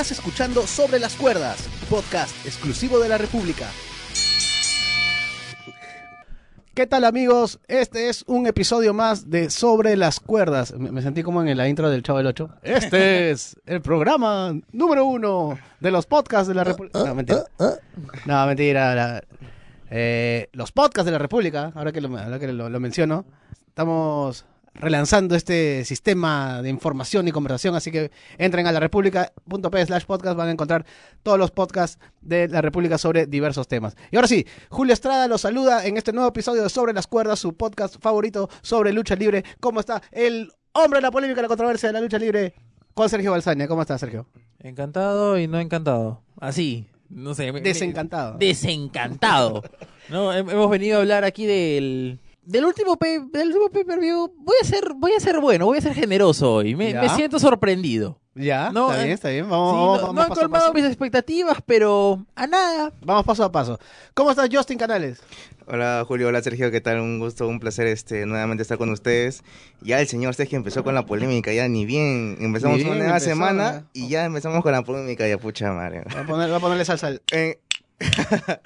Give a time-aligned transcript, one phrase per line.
[0.00, 3.66] Estás escuchando Sobre las Cuerdas, podcast exclusivo de la República.
[6.72, 7.60] ¿Qué tal amigos?
[7.68, 10.72] Este es un episodio más de Sobre las Cuerdas.
[10.72, 12.48] Me, me sentí como en la intro del Chavo del 8.
[12.62, 16.98] Este es el programa número uno de los podcasts de la República.
[17.04, 17.44] No, mentira.
[18.24, 18.94] No, mentira.
[18.94, 19.24] la-
[19.90, 23.26] eh, los podcasts de la República, ahora que, lo, ahora que lo- lo menciono,
[23.68, 30.04] estamos relanzando este sistema de información y conversación, así que entren a la república.p slash
[30.04, 30.86] podcast, van a encontrar
[31.22, 33.96] todos los podcasts de la República sobre diversos temas.
[34.10, 37.38] Y ahora sí, Julio Estrada los saluda en este nuevo episodio de Sobre las Cuerdas,
[37.38, 39.44] su podcast favorito sobre lucha libre.
[39.60, 42.54] ¿Cómo está el hombre de la polémica, la controversia de la lucha libre?
[42.94, 44.26] Juan Sergio Balsaña, ¿cómo está Sergio?
[44.60, 46.22] Encantado y no encantado.
[46.38, 47.46] Así, no sé.
[47.46, 48.38] me- me- Desencantado.
[48.38, 49.62] Desencantado.
[50.08, 54.32] no, hem- hemos venido a hablar aquí del del último pay, del último pay-per-view.
[54.38, 56.74] Voy a ser voy a ser bueno, voy a ser generoso hoy.
[56.74, 58.18] Me, siento sorprendido.
[58.34, 59.44] Ya, No, está bien, eh, está bien.
[59.44, 62.92] Sí, Vamos, no, vamos, no vamos han paso colmado mis expectativas, pero a nada.
[63.04, 63.78] Vamos paso a paso.
[64.14, 65.20] ¿Cómo estás, Justin Canales?
[65.66, 67.00] Hola Julio, hola Sergio, ¿qué tal?
[67.00, 69.42] Un gusto, un placer este nuevamente estar con ustedes.
[69.82, 72.36] Ya el señor Sergio empezó con la polémica, ya ni bien.
[72.40, 73.90] Empezamos Ni bien una nueva empezó, semana ¿eh?
[73.92, 76.02] y ya empezamos con la polémica, ya pucha madre.
[76.10, 77.22] Voy a, poner- voy a ponerle salsa al...
[77.32, 77.60] Eh,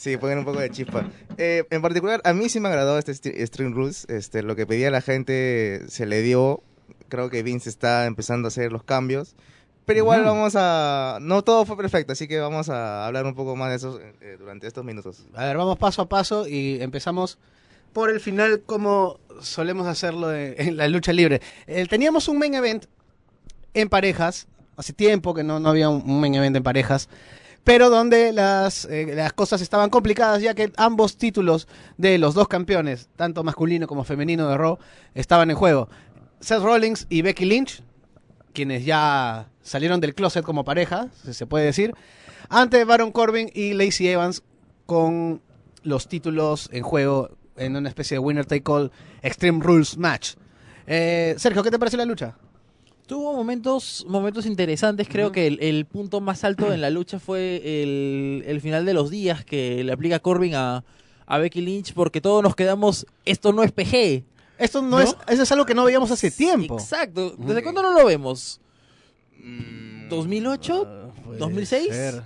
[0.00, 1.06] sí, poner un poco de chispa.
[1.36, 4.06] Eh, en particular, a mí sí me agradó este st- String Rules.
[4.08, 6.62] Este, lo que pedía la gente se le dio.
[7.08, 9.34] Creo que Vince está empezando a hacer los cambios.
[9.86, 11.18] Pero igual vamos a...
[11.20, 14.36] No todo fue perfecto, así que vamos a hablar un poco más de eso eh,
[14.38, 15.26] durante estos minutos.
[15.34, 17.38] A ver, vamos paso a paso y empezamos
[17.92, 21.40] por el final como solemos hacerlo de- en la lucha libre.
[21.66, 22.84] Eh, teníamos un main event
[23.74, 27.08] en parejas, hace tiempo que no, no había un, un main event en parejas,
[27.64, 32.48] pero donde las, eh, las cosas estaban complicadas ya que ambos títulos de los dos
[32.48, 34.78] campeones, tanto masculino como femenino de Raw,
[35.14, 35.88] estaban en juego.
[36.40, 37.82] Seth Rollins y Becky Lynch,
[38.52, 41.94] quienes ya salieron del closet como pareja, se puede decir,
[42.48, 44.42] ante Baron Corbin y Lacey Evans
[44.86, 45.42] con
[45.82, 48.90] los títulos en juego en una especie de winner take all
[49.22, 50.34] Extreme Rules match.
[50.86, 52.36] Eh, Sergio, ¿qué te pareció la lucha?
[53.10, 55.08] Tuvo momentos, momentos interesantes.
[55.08, 58.94] Creo que el, el punto más alto en la lucha fue el, el final de
[58.94, 60.84] los días que le aplica Corbin a,
[61.26, 64.22] a Becky Lynch porque todos nos quedamos, esto no es PG.
[64.58, 65.00] Esto no, ¿No?
[65.00, 66.78] es, eso es algo que no veíamos hace tiempo.
[66.78, 67.34] Exacto.
[67.36, 68.60] ¿Desde cuándo no lo vemos?
[69.42, 70.86] Mm, ¿2008?
[70.86, 71.88] Ah, puede 2006?
[71.88, 72.22] ser.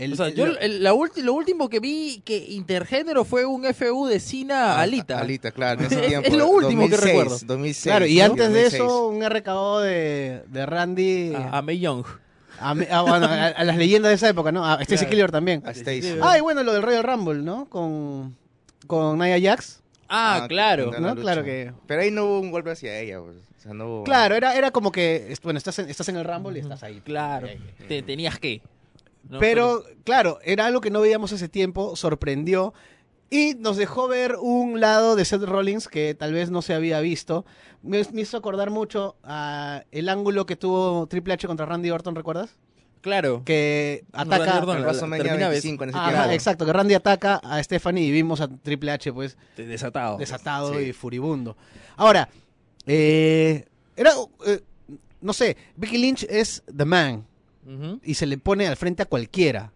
[0.00, 3.64] El- o sea, yo el- la ulti- lo último que vi que intergénero fue un
[3.66, 5.18] FU de Cina Ah, Alita.
[5.18, 6.28] Alita, claro, en ese Es- tiempo.
[6.28, 7.38] es lo último que 2006, recuerdo.
[7.46, 7.82] 2006.
[7.84, 8.24] claro, y ¿no?
[8.24, 8.74] antes de 2006.
[8.82, 12.04] eso, un RKO de, de Randy A, a Mae Young.
[12.58, 14.64] a, a- bueno, a- a las leyendas de esa época, ¿no?
[14.64, 15.10] A Stacy Claro.
[15.10, 15.62] Killer también.
[15.66, 16.16] A Stacy.
[16.22, 17.66] Ah, y bueno, lo del Royal Rumble, ¿no?
[17.68, 18.36] Con,
[18.86, 19.80] con Nia Jax.
[20.08, 20.90] Ah, Ah, claro.
[20.90, 23.20] Claro que- Pero ahí no hubo un golpe hacia ella.
[23.20, 23.36] pues.
[23.58, 26.24] O sea, no hubo- Claro, era, era como que, bueno, estás en, estás en el
[26.24, 27.00] Rumble y estás ahí.
[27.04, 27.46] Claro.
[27.86, 28.60] Te- tenías que.
[29.28, 29.38] ¿No?
[29.38, 32.72] Pero, claro, era algo que no veíamos hace tiempo, sorprendió
[33.30, 37.00] y nos dejó ver un lado de Seth Rollins que tal vez no se había
[37.00, 37.44] visto.
[37.82, 42.14] Me, me hizo acordar mucho a el ángulo que tuvo Triple H contra Randy Orton,
[42.16, 42.56] ¿recuerdas?
[43.02, 43.42] Claro.
[43.46, 44.58] Que Randy ataca...
[44.58, 44.92] Orton El la-
[45.22, 48.48] termina vez- 25 en ese Ajá, exacto, que Randy ataca a Stephanie y vimos a
[48.48, 50.18] Triple H pues Desatado.
[50.18, 50.86] desatado Sí.
[50.86, 51.56] y furibundo.
[51.96, 52.28] Ahora,
[52.86, 53.64] eh,
[53.96, 54.10] era,
[54.46, 54.60] eh,
[55.20, 57.26] no sé, Becky Lynch es The Man
[58.04, 59.72] Y se le pone al frente a cualquiera.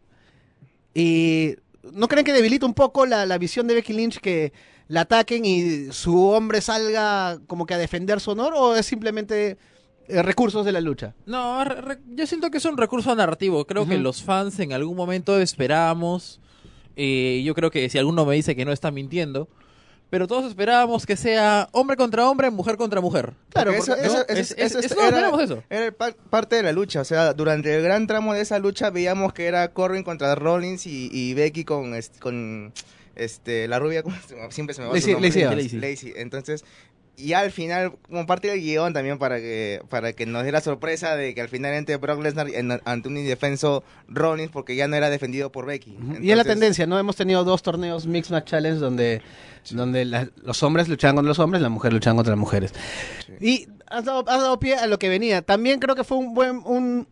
[0.94, 1.56] Y
[1.92, 4.52] ¿no creen que debilita un poco la, la visión de Becky Lynch que
[4.88, 9.56] la ataquen y su hombre salga como que a defender su honor o es simplemente
[10.08, 11.14] eh, recursos de la lucha?
[11.26, 13.64] No, re- yo siento que es un recurso narrativo.
[13.66, 16.40] Creo que los fans en algún momento esperábamos.
[16.96, 19.48] eh, yo creo que si alguno me dice que no está mintiendo.
[20.14, 23.32] Pero todos esperábamos que sea hombre contra hombre, mujer contra mujer.
[23.48, 24.20] Claro, Porque eso, porque- eso, ¿no?
[24.28, 25.62] eso- eso- eso era, eso.
[26.30, 27.00] parte de la lucha.
[27.00, 30.86] O sea, durante el gran tramo de esa lucha veíamos que era Corbin contra Rollins
[30.86, 32.72] y, y Becky con, est- con
[33.16, 34.02] este, la rubia.
[34.04, 34.52] ¿cómo se llama?
[34.52, 35.28] Siempre se me va su Lacey- nombre.
[35.30, 35.62] Lacey Evans.
[35.64, 35.80] Lacey.
[35.80, 36.12] Lacey.
[36.14, 36.64] Entonces,
[37.16, 40.60] y al final, como parte del guion también para que para que nos dé la
[40.60, 44.88] sorpresa de que al final entre Brock Lesnar en- ante un indefenso Rollins porque ya
[44.88, 45.96] no era defendido por Becky.
[46.20, 46.98] y es la tendencia, ¿no?
[46.98, 49.22] Hemos tenido dos torneos Mixed Match Challenge donde,
[49.70, 52.72] donde la- los hombres luchaban contra los hombres, las mujeres luchaban contra las mujeres.
[53.40, 55.42] Y has dado, has dado pie a lo que venía.
[55.42, 57.06] También creo que fue un buen, un,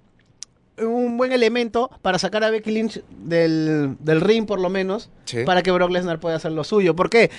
[0.79, 5.45] un buen elemento para sacar a Becky Lynch del, del ring, por lo menos, Sí.
[5.45, 6.97] para que Brock Lesnar pueda hacer lo suyo.
[6.97, 7.31] ¿Por qué?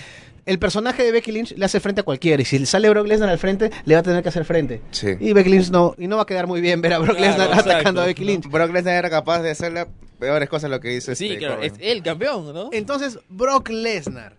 [0.45, 2.41] El personaje de Becky Lynch le hace frente a cualquiera.
[2.41, 4.81] Y si sale Brock Lesnar al frente, le va a tener que hacer frente.
[4.91, 5.07] Sí.
[5.19, 5.95] Y Becky Lynch no.
[5.97, 7.71] Y no va a quedar muy bien ver a Brock Claro, Lesnar exacto.
[7.71, 8.49] atacando a Becky Lynch.
[8.49, 9.85] Brock Lesnar era capaz de hacerle
[10.19, 11.73] peores cosas lo que hizo Sí, este claro, Corbin.
[11.73, 12.69] es el campeón, ¿no?
[12.73, 14.35] Entonces, Brock Lesnar.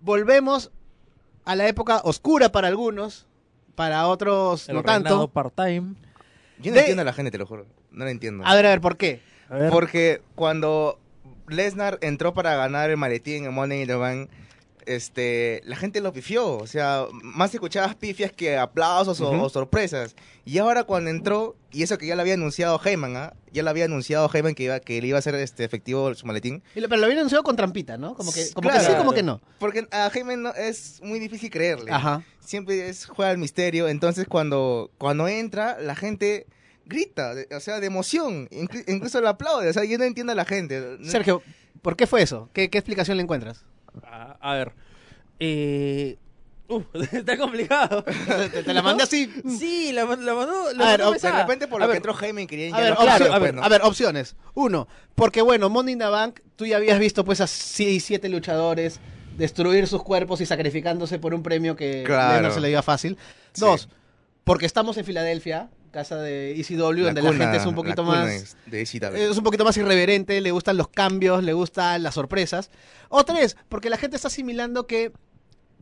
[0.00, 0.70] Volvemos
[1.44, 3.26] a la época oscura para algunos,
[3.74, 5.28] para otros El no tanto.
[5.28, 5.94] part-time.
[6.60, 7.66] Yo no de- entiendo a la gente, te lo juro.
[7.90, 8.44] no lo entiendo.
[8.46, 9.20] A ver, a ver, ¿por qué?
[9.50, 9.70] Ver.
[9.70, 10.98] Porque cuando
[11.48, 14.30] Lesnar entró para ganar el maletín en Money in the Bank,
[14.86, 16.56] este, la gente lo pifió.
[16.56, 20.16] O sea, más escuchabas pifias que aplausos o- sorpresas.
[20.44, 23.34] Y ahora cuando entró, y eso que ya lo había anunciado Heyman, ¿ah?
[23.52, 26.24] Ya lo había anunciado Heyman que, iba, que le iba a hacer este, efectivo su
[26.26, 26.62] maletín.
[26.74, 28.14] Y lo- Pero lo habían anunciado con trampita, ¿no?
[28.14, 28.84] Como que, como Claro.
[28.86, 29.40] que sí, como que no.
[29.58, 31.90] Porque a Heyman no, es muy difícil creerle.
[31.90, 32.22] Ajá.
[32.40, 33.88] Siempre es, juega el misterio.
[33.88, 36.46] Entonces cuando, cuando entra, la gente
[36.84, 38.48] grita, de- o sea, de emoción.
[38.50, 39.68] Inclu- incluso le aplaude.
[39.68, 40.98] O sea, yo no entiendo a la gente.
[41.02, 41.42] Sergio,
[41.82, 42.48] ¿por qué fue eso?
[42.52, 43.64] ¿Qué, qué explicación le encuentras?
[44.04, 44.72] A, a ver.
[45.38, 46.16] Eh,
[46.68, 46.82] uh,
[47.12, 48.04] está complicado.
[48.52, 49.30] te, te la mandé así.
[49.58, 50.72] Sí, la, la mandó.
[50.74, 52.94] La A ver, de repente por A lo ver, que entró Heyman querían A ver,
[52.94, 53.62] claro, a, pues, ver, ¿no?
[53.64, 54.36] a ver, opciones.
[54.54, 58.28] Uno, porque bueno, Money in the Bank, tú ya habías visto pues a 6, 7
[58.28, 59.00] luchadores
[59.36, 62.48] destruir sus cuerpos y sacrificándose por un premio que Claro.
[62.48, 63.18] no se le dio fácil.
[63.52, 63.60] Sí.
[63.60, 63.88] Dos,
[64.44, 68.28] porque estamos en Filadelfia, casa de ECW, donde la gente es un poquito más...
[68.30, 69.16] es de ECW.
[69.16, 72.70] Es un poquito más irreverente, le gustan los cambios, le gustan las sorpresas.
[73.08, 75.12] O tres, porque la gente está asimilando que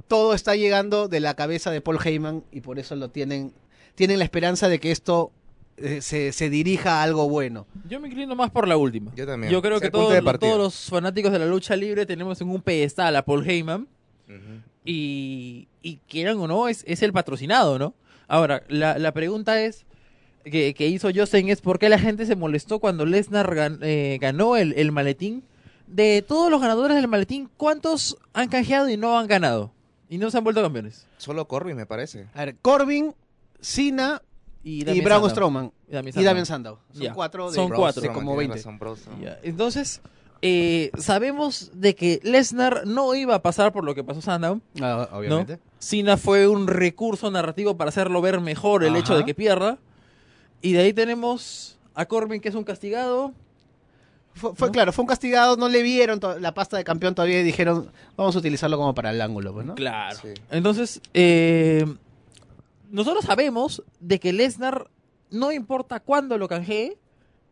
[0.07, 3.53] todo está llegando de la cabeza de Paul Heyman y por eso lo tienen,
[3.97, 5.33] tienen la esperanza de que esto
[5.79, 7.67] eh, se, se dirija a algo bueno.
[7.89, 9.13] Yo me inclino más por la última.
[9.17, 9.53] Yo también.
[9.53, 12.63] Yo creo Es que todos, todos los fanáticos de la lucha libre tenemos en un
[12.63, 13.89] pedestal a Paul Heyman.
[14.85, 17.95] Y, y quieran o no, es, es el patrocinado, ¿no?
[18.29, 19.87] Ahora, la, la pregunta es
[20.45, 24.19] que, que hizo Josen es por qué la gente se molestó cuando Lesnar gan- eh,
[24.21, 25.43] ganó el, el maletín.
[25.87, 29.71] De todos los ganadores del maletín, ¿cuántos han canjeado y no han ganado?
[30.09, 31.07] Y no se han vuelto campeones.
[31.19, 32.27] Solo Corbin, me parece.
[32.35, 33.15] A ver, Corbin,
[33.61, 34.23] Cena
[34.63, 35.31] y, Damien Braun Sandow.
[35.31, 35.73] Strowman.
[35.89, 36.13] Y Damien Y
[36.47, 36.47] Sandow.
[36.47, 36.79] Sandow.
[36.93, 38.03] Son cuatro de, Son de cuatro.
[38.13, 38.57] como Tiene 20.
[38.57, 39.01] razón, Bros.
[39.23, 40.01] Ya, Entonces,
[40.43, 44.63] eh, sabemos de que Lesnar no iba a pasar por lo que pasó Sandown.
[44.81, 45.19] Ah, ¿no?
[45.19, 45.59] obviamente.
[45.79, 48.99] Cena fue un recurso narrativo para hacerlo ver mejor el Ajá.
[49.01, 49.79] hecho de que pierda.
[50.65, 53.33] Y de ahí tenemos a Corbin, que es un castigado.
[54.35, 54.73] Fue, fue- ¿No?
[54.73, 58.35] claro, fue un castigado, no le vieron la pasta de campeón todavía y dijeron, vamos
[58.35, 59.75] a utilizarlo como para el ángulo, pues, ¿no?
[59.75, 60.19] Claro.
[60.23, 60.29] Sí.
[60.51, 61.85] Entonces, eh,
[62.91, 64.89] nosotros sabemos de que Lesnar,
[65.31, 66.97] no importa cuándo lo canjee,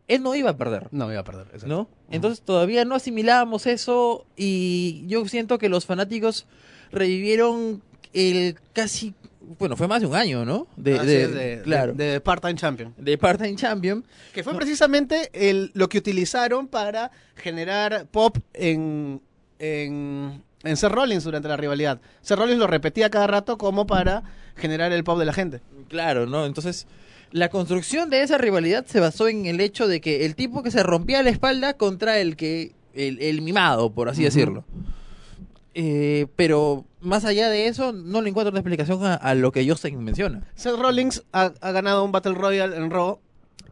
[0.07, 0.87] él no iba a perder.
[0.91, 1.45] No iba a perder.
[1.53, 1.67] exacto.
[1.67, 1.87] ¿no?
[2.09, 6.47] Entonces todavía no asimilábamos eso y yo siento que los fanáticos
[6.91, 7.81] revivieron
[8.13, 9.13] el casi,
[9.59, 10.67] bueno, fue más de un año, ¿no?
[10.75, 12.93] De, de, claro, de- de part-time champion.
[12.97, 14.03] de part-time champion.
[14.33, 19.21] Que fue precisamente el, lo que utilizaron para generar pop en,
[19.59, 21.99] en, en Seth Rollins durante la rivalidad.
[22.21, 24.23] Seth Rollins lo repetía cada rato como para
[24.55, 25.61] generar el pop de la gente.
[25.89, 26.45] Claro, ¿no?
[26.45, 26.87] Entonces,
[27.31, 30.71] la construcción de esa rivalidad se basó en el hecho de que el tipo que
[30.71, 34.63] se rompía la espalda contra el que, el, el mimado, por así decirlo.
[35.75, 39.67] Eh, pero más allá de eso, no le encuentro una explicación a, a lo que
[39.67, 40.43] Justin menciona.
[40.55, 43.19] Seth Rollins ha, ha ganado un Battle Royale en Raw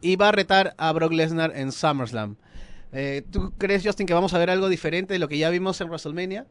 [0.00, 2.36] y va a retar a Brock Lesnar en SummerSlam.
[2.92, 5.80] Eh, ¿Tú crees, Justin, que vamos a ver algo diferente de lo que ya vimos
[5.80, 6.46] en WrestleMania?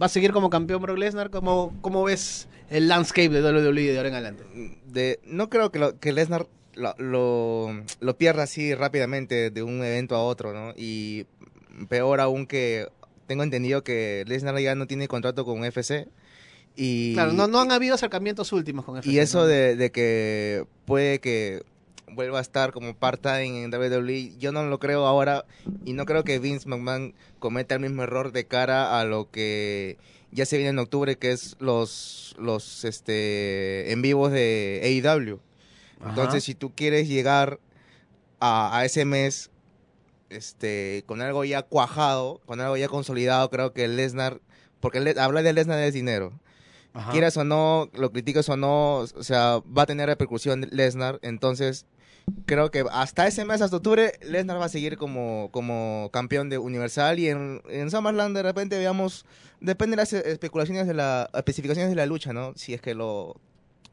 [0.00, 1.30] ¿Va a seguir como campeón Brock Lesnar?
[1.30, 4.44] ¿Cómo, cómo ves el landscape de WWE de ahora en adelante?
[4.86, 9.82] De, no creo que, lo- que Lesnar lo, lo, lo pierda así rápidamente de un
[9.82, 10.74] evento a otro, ¿no?
[10.76, 11.26] Y
[11.88, 12.86] peor aún que
[13.30, 16.08] tengo entendido que Lesnar ya no tiene contrato con UFC.
[16.74, 19.08] Y, Claro, no, no han habido acercamientos últimos con FC.
[19.08, 19.46] y eso ¿no?
[19.46, 21.62] de, de que puede que
[22.08, 25.44] vuelva a estar como part-time en WWE, yo no lo creo ahora
[25.84, 29.96] y no creo que Vince McMahon cometa el mismo error de cara a lo que
[30.32, 35.38] ya se viene en octubre, que es los, los este, en vivos de AEW.
[36.04, 37.60] Entonces, si tú quieres llegar
[38.40, 39.49] a, a ese mes
[40.30, 44.40] este, con algo ya cuajado, con algo ya consolidado, creo que Lesnar,
[44.80, 46.32] porque Le- hablar de Lesnar es dinero.
[46.92, 47.12] Ajá.
[47.12, 51.18] Quieras o no, lo critiques o no, o sea, va a tener repercusión Lesnar.
[51.22, 51.86] Entonces,
[52.46, 56.58] creo que hasta ese mes, hasta octubre, Lesnar va a seguir como, como campeón de
[56.58, 57.18] Universal.
[57.20, 59.24] Y en, en SummerSlam, de repente, veamos,
[59.60, 62.54] depende de las especulaciones de la, especificaciones de la lucha, ¿no?
[62.56, 63.36] Si es que lo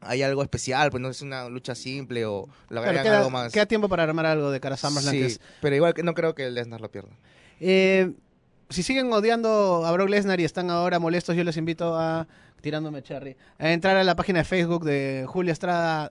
[0.00, 3.52] hay algo especial, pues no es una lucha simple o le Claro, queda, algo más.
[3.52, 5.14] queda tiempo para armar algo de cara a SummerSlam.
[5.14, 7.10] Sí, es- pero igual que no creo que Lesnar lo pierda.
[7.60, 8.12] Eh,
[8.70, 12.26] si siguen odiando a Brock Lesnar y están ahora molestos, yo les invito a,
[12.60, 16.10] tirándome cherry, a entrar a la página de Facebook de Julio Estrada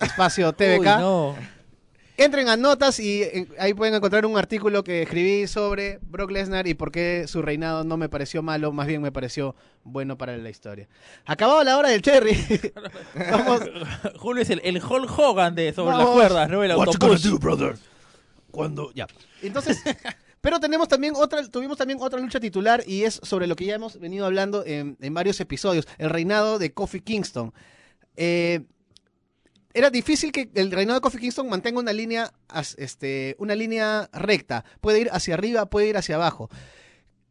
[0.00, 0.80] Espacio TVK.
[0.80, 1.34] Uy, no.
[2.18, 6.66] Entren a notas y eh, ahí pueden encontrar un artículo que escribí sobre Brock Lesnar
[6.66, 10.36] y por qué su reinado no me pareció malo, más bien me pareció bueno para
[10.36, 10.88] la historia.
[11.24, 12.36] Acabado la hora del cherry.
[13.30, 13.62] Vamos.
[14.18, 16.04] Julio es el, el Hulk Hogan de sobre Vamos.
[16.04, 16.62] las cuerdas, ¿no?
[16.62, 17.30] El autopush.
[17.38, 17.76] brother?
[18.50, 19.06] Cuando ya.
[19.40, 19.82] Entonces,
[20.42, 23.76] pero tenemos también otra, tuvimos también otra lucha titular y es sobre lo que ya
[23.76, 27.54] hemos venido hablando en, en varios episodios, el reinado de Kofi Kingston.
[28.16, 28.66] Eh,
[29.74, 32.32] era difícil que el reinado de Kofi Kingston mantenga una línea,
[32.76, 34.64] este, una línea recta.
[34.80, 36.50] Puede ir hacia arriba, puede ir hacia abajo.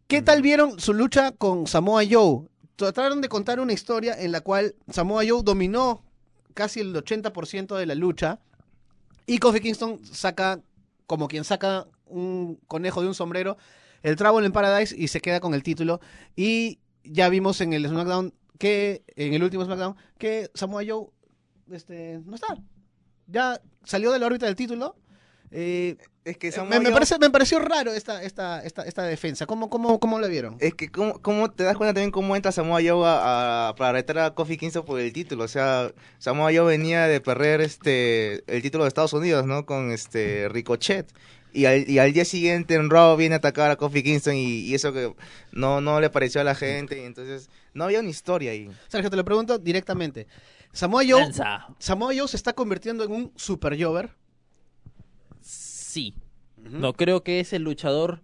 [0.08, 2.48] ¿Qué tal vieron su lucha con Samoa Joe?
[2.76, 6.04] Trataron de contar una historia en la cual Samoa Joe dominó
[6.54, 8.40] casi el 80% de la lucha
[9.26, 10.62] y Kofi Kingston saca,
[11.06, 13.58] como quien saca un conejo de un sombrero,
[14.02, 16.02] el Trouble en Paradise y se queda con el título.
[16.36, 21.08] Y ya vimos en el SmackDown que, en el último SmackDown, que Samoa Joe
[21.74, 22.58] este, no está.
[23.28, 24.96] Ya salió de la órbita del título.
[25.54, 29.46] Eh, Es que me, Samoa me parece, me pareció raro esta, esta, esta, esta defensa.
[29.46, 30.56] ¿Cómo, cómo, cómo la vieron?
[30.60, 33.92] Es que, ¿cómo, cómo te das cuenta también cómo entra Samoa Joe a, a- para
[33.94, 35.44] retar a Kofi Kingston por el título?
[35.44, 39.66] O sea, Samoa Joe venía de perder este el título de Estados Unidos, ¿no?
[39.66, 41.12] Con este Ricochet.
[41.54, 44.60] Y al, y al día siguiente en Raw viene a atacar a Kofi Kingston y,
[44.62, 45.14] y eso que
[45.52, 46.98] no, no le pareció a la gente.
[47.02, 48.70] Y entonces, no había una historia ahí.
[48.88, 50.28] Sergio, te lo pregunto directamente.
[50.74, 51.68] Samoa Joe, Lanza.
[51.80, 54.16] Samoa Joe se está convirtiendo en un super Jover.
[55.42, 56.16] Sí.
[56.58, 58.22] No, creo que es el luchador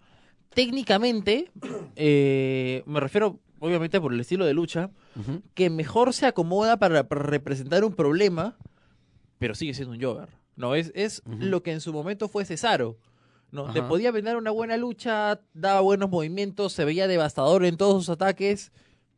[0.50, 1.50] técnicamente,
[1.96, 4.90] eh, me refiero obviamente por el estilo de lucha,
[5.54, 8.56] que mejor se acomoda para, para representar un problema,
[9.38, 10.28] pero sigue siendo un Jover.
[10.54, 12.98] No, es, es lo que en su momento fue Cesaro.
[13.50, 13.72] ¿no?
[13.72, 18.10] Te podía vender una buena lucha, daba buenos movimientos, se veía devastador en todos sus
[18.10, 18.72] ataques,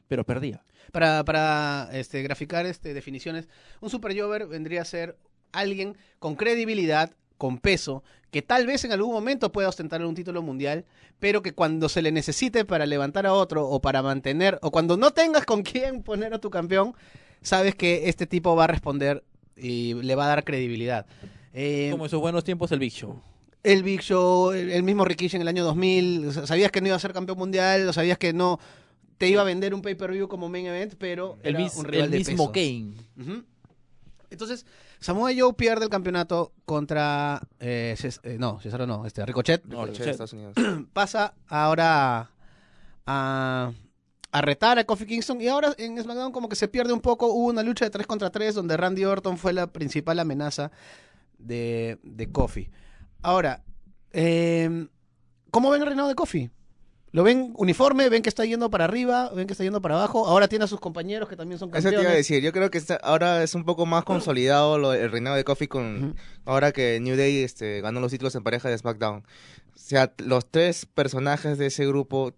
[0.09, 0.63] pero perdía.
[0.93, 3.49] Para, para este, graficar este, definiciones,
[3.81, 5.17] un super Jover vendría a ser
[5.53, 10.43] alguien con credibilidad, con peso, que tal vez en algún momento pueda ostentar un título
[10.43, 10.85] mundial,
[11.19, 14.97] pero que cuando se le necesite para levantar a otro o para mantener, o cuando
[14.97, 16.95] no tengas con quién poner a tu campeón,
[17.43, 19.25] sabes que este tipo va a responder
[19.57, 21.07] y le va a dar credibilidad.
[21.53, 23.21] Eh, Como en sus buenos tiempos el Big Show.
[23.63, 26.81] el Big Show, el, el mismo Rikishi en el año 2000, o sea, sabías que
[26.81, 28.59] no iba a ser campeón mundial, sabías que no
[29.21, 32.07] te iba a vender un pay-per-view como main event, pero El, era mis- un rival
[32.07, 32.53] el de mismo peso.
[33.19, 33.45] Kane.
[34.31, 34.65] Entonces,
[34.99, 39.63] Samoa Joe pierde el campeonato contra eh, Ces- eh, no, Cesaro no, este Ricochet.
[39.67, 40.55] No, Ricochet de Estados Unidos.
[40.95, 42.31] Pasa ahora
[43.07, 43.73] a,
[44.33, 47.27] a retar a Kofi Kingston y ahora en SmackDown como que se pierde un poco.
[47.27, 50.71] Hubo una lucha de 3 contra 3 donde Randy Orton fue la principal amenaza
[51.39, 52.71] de, de Kofi.
[53.21, 53.63] Ahora,
[54.13, 54.87] eh,
[55.51, 56.49] ¿cómo ven el reinado de Kofi?
[57.13, 58.09] ¿Lo ven uniforme?
[58.09, 59.31] ¿Ven que está yendo para arriba?
[59.35, 60.27] ¿Ven que está yendo para abajo?
[60.29, 61.99] Ahora tiene a sus compañeros que también son Eso campeones.
[61.99, 64.93] te iba a decir, yo creo que está- ahora es un poco más consolidado lo-
[64.95, 66.15] el reinado de Kofi con
[66.45, 69.19] ahora que New Day este, ganó los títulos en pareja de SmackDown.
[69.21, 69.25] O
[69.75, 72.33] sea, los tres personajes de ese grupo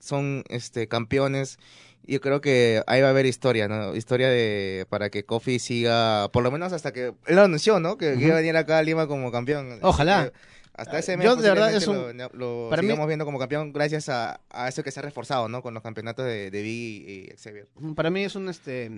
[0.00, 1.58] son este campeones.
[2.04, 3.94] y Yo creo que ahí va a haber historia, ¿no?
[3.94, 7.96] Historia de para que Kofi siga, por lo menos hasta que él lo anunció, ¿no?
[7.96, 9.78] Que, que iba a venir acá a Lima como campeón.
[9.82, 10.24] Ojalá.
[10.24, 10.32] Que
[10.80, 13.72] Hasta ese Yo, mes de verdad, es lo, lo para mí- sigamos viendo como campeón
[13.72, 15.62] gracias a, a eso que se ha reforzado, ¿no?
[15.62, 17.68] Con los campeonatos de, de Big y Xavier.
[17.94, 18.90] Para mí es un este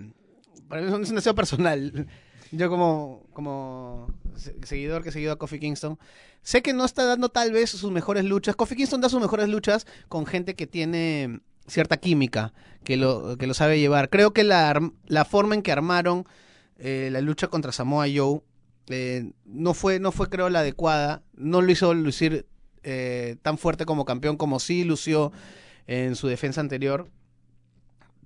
[0.68, 2.06] para mí es un, es un deseo personal.
[2.52, 5.98] Yo como como se- seguidor que he seguido a Kofi Kingston,
[6.42, 8.54] sé que no está dando tal vez sus mejores luchas.
[8.56, 12.52] Kofi Kingston da sus mejores luchas con gente que tiene cierta química,
[12.84, 14.08] que lo que lo sabe llevar.
[14.10, 16.26] Creo que la la forma en que armaron
[16.78, 18.40] eh, la lucha contra Samoa Joe
[18.88, 22.46] eh, no fue no fue creo la adecuada, no lo hizo lucir
[22.82, 25.32] eh, tan fuerte como campeón como sí lució
[25.86, 27.08] en su defensa anterior.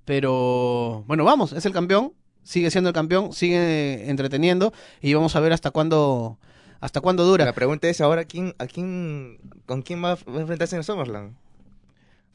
[0.05, 5.41] Pero bueno, vamos, es el campeón, sigue siendo el campeón, sigue entreteniendo y vamos a
[5.41, 6.39] ver hasta cuándo
[6.81, 7.45] hasta cuándo dura.
[7.45, 11.37] La pregunta es ahora quién, a quién, con quién va a enfrentarse en SummerSlam.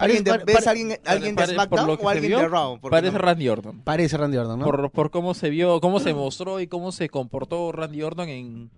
[0.02, 2.80] Parece- ¿Alguien de, ¿Ves pare- alguien, alguien de SmackDown o alguien vio, de Raw?
[2.82, 3.82] Parece no- Randy Orton.
[3.84, 4.66] Parece Randy Orton, ¿no?
[4.66, 8.70] Por, por cómo se vio, cómo se mostró y cómo se comportó Randy Orton en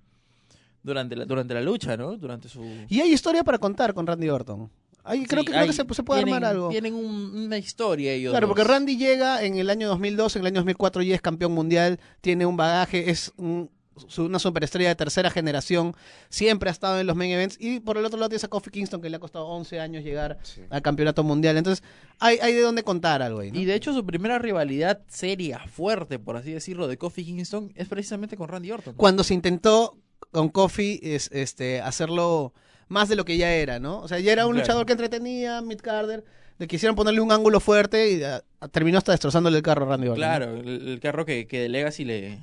[0.84, 2.18] durante la, durante la lucha, ¿no?
[2.18, 4.70] Durante su Y hay historia para contar con Randy Orton.
[5.06, 6.70] Ahí creo Sí, que creo hay- que se, se puede tienen- armar algo.
[6.70, 8.32] Tienen un- una historia ellos.
[8.32, 8.56] Claro, dos.
[8.56, 12.00] porque Randy llega en el año 2002, en el año 2004 ya es campeón mundial,
[12.22, 13.70] tiene un bagaje, es un-
[14.18, 15.96] una superestrella de tercera generación,
[16.30, 18.72] siempre ha estado en los main events y por el otro lado tienes a Kofi
[18.72, 20.62] Kingston que le ha costado 11 años llegar Sí.
[20.70, 21.58] al campeonato mundial.
[21.58, 21.84] Entonces,
[22.20, 23.52] hay, hay de dónde contar algo ahí.
[23.52, 23.60] ¿no?
[23.60, 27.88] Y de hecho su primera rivalidad seria, fuerte, por así decirlo, de Kofi Kingston es
[27.88, 28.96] precisamente con Randy Orton.
[28.96, 29.98] Cuando se intentó
[30.32, 32.54] con Kofi es, este, hacerlo
[32.88, 34.00] más de lo que ya era, ¿no?
[34.00, 34.64] O sea, ya era un Claro.
[34.66, 36.24] luchador que entretenía, Mid Carter,
[36.60, 40.08] le quisieron ponerle un ángulo fuerte y ah, terminó hasta destrozándole el carro a Randy
[40.08, 40.20] Orton.
[40.22, 40.26] ¿no?
[40.28, 42.40] Claro, el, el carro que, que Legacy le,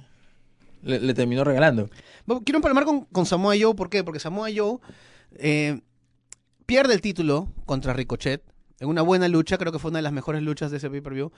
[0.82, 1.90] le, terminó regalando.
[2.44, 4.04] Quiero empalmar con, con Samoa Joe, ¿por qué?
[4.04, 4.78] Porque Samoa Joe
[5.36, 5.80] eh,
[6.66, 8.42] pierde el título contra Ricochet
[8.80, 11.30] en una buena lucha, creo que fue una de las mejores luchas de ese pay-per-view.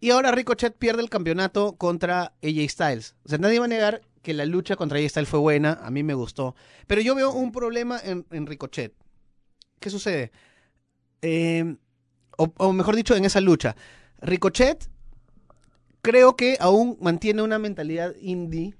[0.00, 3.14] Y ahora Ricochet pierde el campeonato contra AJ Styles.
[3.24, 5.90] O sea, nadie va a negar que la lucha contra AJ Styles fue buena, a
[5.90, 6.56] mí me gustó.
[6.86, 8.94] Pero yo veo un problema en, en Ricochet.
[9.78, 10.32] ¿Qué sucede?
[11.22, 11.76] Eh,
[12.36, 13.76] o, o mejor dicho, en esa lucha.
[14.20, 14.90] Ricochet
[16.02, 18.74] creo que aún mantiene una mentalidad indie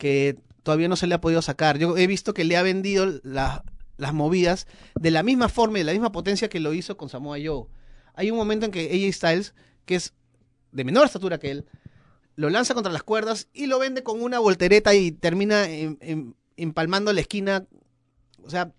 [0.00, 1.78] que todavía no se le ha podido sacar.
[1.78, 3.62] Yo he visto que le ha vendido la-
[3.98, 4.66] las movidas
[4.98, 7.66] de la misma forma y de la misma potencia que lo hizo con Samoa Joe.
[8.14, 9.54] Hay un momento en que AJ Styles,
[9.84, 10.14] que es
[10.72, 11.66] de menor estatura que él,
[12.34, 16.32] lo lanza contra las cuerdas y lo vende con una voltereta y termina em- em-
[16.56, 17.66] empalmando la esquina.
[18.42, 18.72] O sea,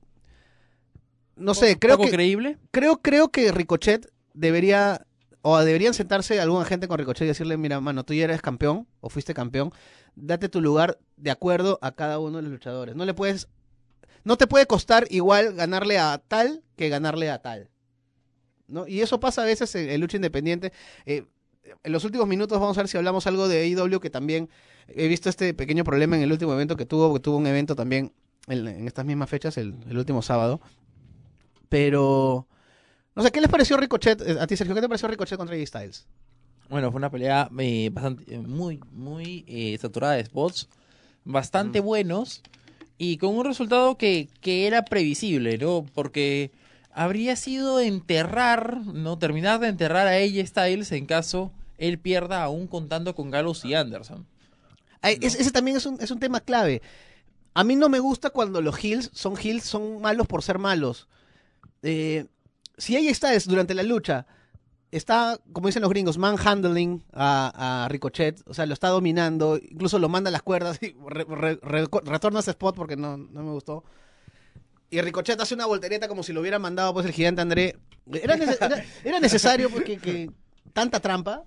[1.36, 2.58] no sé, creo ¿Poco que creíble?
[2.72, 5.06] creo, creo que Ricochet debería,
[5.42, 8.88] o deberían sentarse algún agente con Ricochet y decirle, mira, mano, tú ya eres campeón,
[9.02, 9.72] o fuiste campeón,
[10.16, 12.96] date tu lugar de acuerdo a cada uno de los luchadores.
[12.96, 13.48] No le puedes,
[14.24, 17.70] no te puede costar igual ganarle a tal que ganarle a tal.
[18.68, 18.88] ¿no?
[18.88, 20.72] Y eso pasa a veces en, en lucha independiente.
[21.06, 21.26] Eh,
[21.84, 24.50] en los últimos minutos vamos a ver si hablamos algo de AEW, que también
[24.88, 27.76] he visto este pequeño problema en el último evento que tuvo, que tuvo un evento
[27.76, 28.14] también
[28.48, 30.62] en, estas mismas fechas, el, el último sábado.
[31.70, 32.48] Pero,
[33.16, 34.22] no sé, ¿qué les pareció Ricochet?
[34.22, 36.08] Eh, A ti, Sergio, ¿qué te pareció Ricochet contra AJ Styles?
[36.72, 40.70] Bueno, fue una pelea eh, bastante, eh, muy, muy eh, saturada de spots,
[41.26, 42.42] bastante buenos
[42.98, 45.86] y con un resultado que, que era previsible, ¿no?
[45.94, 46.50] Porque
[46.94, 49.20] habría sido enterrar, ¿no?
[49.20, 53.74] Terminar de enterrar a AJ Styles en caso él pierda aún contando con Gallows y
[53.74, 54.26] Anderson.
[55.02, 56.82] Ay, ese también es un, es un tema clave.
[57.54, 61.10] A mí no me gusta cuando los heels son heels, son malos por ser malos.
[61.84, 62.28] Eh,
[62.78, 64.26] si AJ Styles durante la lucha
[64.92, 70.00] está, como dicen los gringos, manhandling a, a Ricochet, o sea, lo está dominando, incluso
[70.00, 73.18] lo manda a las cuerdas y re- re- re- retorna a ese spot porque no,
[73.18, 73.84] no me gustó.
[74.90, 77.78] Y Ricochet hace una voltereta como si lo hubiera mandado pues el gigante André.
[78.12, 80.30] ¿Era, nece- era- era necesario porque que
[80.74, 81.44] tanta trampa?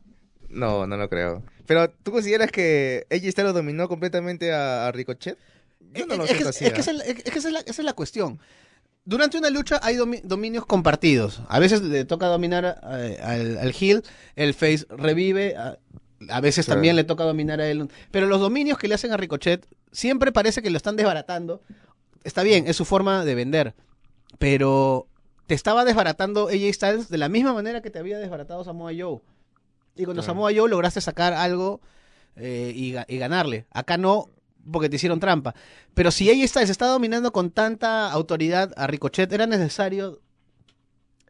[0.48, 1.42] No, no lo creo.
[1.66, 5.36] Pero, ¿tú consideras que AJ Styles dominó completamente a, a Ricochet?
[5.92, 6.64] Yo no Es- lo es, siento es así.
[6.64, 6.80] que ¿ah?
[6.80, 8.40] es la- es que esa es la- esa es la cuestión.
[9.04, 11.42] Durante una lucha hay domi- dominios compartidos.
[11.48, 14.02] A veces le toca dominar eh, al, al heel,
[14.34, 15.78] el face revive, a,
[16.30, 17.88] a veces también le toca dominar a él.
[18.10, 21.60] Pero los dominios que le hacen a Ricochet siempre parece que lo están desbaratando.
[22.24, 23.74] Está bien, es su forma de vender.
[24.38, 25.06] Pero
[25.46, 29.20] te estaba desbaratando AJ Styles de la misma manera que te había desbaratado Samoa Joe.
[29.96, 30.22] Y cuando.
[30.22, 31.80] Samoa Joe lograste sacar algo
[32.36, 33.66] eh, y, y ganarle.
[33.70, 34.30] Acá no,
[34.70, 35.54] porque te hicieron trampa.
[35.94, 40.20] Pero si AJ Styles está dominando con tanta autoridad a Ricochet, era necesario.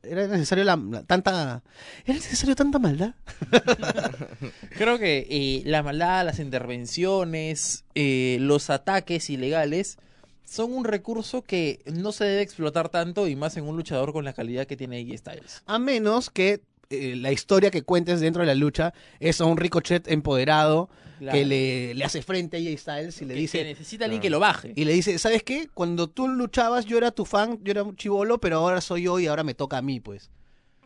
[0.03, 1.63] Era necesario la, la- tanta.
[2.05, 3.15] Era necesario tanta maldad.
[4.77, 9.99] Creo que eh, la maldad, las intervenciones, eh, los ataques ilegales
[10.45, 14.25] son un recurso que no se debe explotar tanto y más en un luchador con
[14.25, 15.63] la calidad que tiene AJ Styles.
[15.67, 19.57] A menos que eh, la historia que cuentes dentro de la lucha es a un
[19.57, 21.39] Ricochet empoderado Claro.
[21.39, 23.59] que le, le hace frente a AJ Styles y le Que- dice.
[23.59, 24.73] que necesita alguien que lo baje.
[24.75, 25.69] Y le dice, ¿sabes qué?
[25.73, 29.21] Cuando tú luchabas, yo era tu fan, yo era un chivolo, pero ahora soy yo
[29.21, 30.31] y ahora me toca a mí, pues.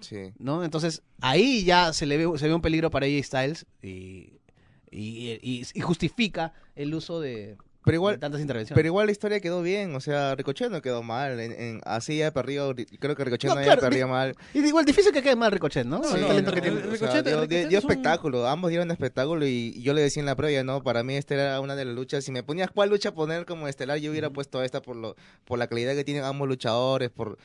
[0.00, 0.32] Sí.
[0.38, 0.64] ¿No?
[0.64, 4.34] Entonces, ahí ya se le ve, se ve un peligro para AJ Styles y,
[4.90, 7.56] y, y- y justifica el uso de,
[7.88, 8.77] Pero igual, de tantas intervenciones.
[8.77, 9.94] pero igual la historia quedó bien.
[9.94, 11.40] O sea, Ricochet no quedó mal.
[11.40, 12.74] En, en- así ya perdido.
[13.01, 14.35] Creo que Ricochet No, no, claro, haya perdido di- mal.
[14.55, 15.96] Y igual difícil que quede mal Ricochet, ¿no?
[16.14, 16.81] El no, talento no, que tiene.
[16.81, 19.81] el- O sea, Ricochet- dio, Ricochet dio- dio es un- espectáculo, ambos dieron espectáculo y,
[19.83, 20.83] yo le decía en la previa, ¿no?
[20.83, 23.68] Para mí esta era una de las luchas, si me ponías cuál lucha poner como
[23.68, 27.38] estelar, yo hubiera puesto esta por lo por la calidad que tienen ambos luchadores, por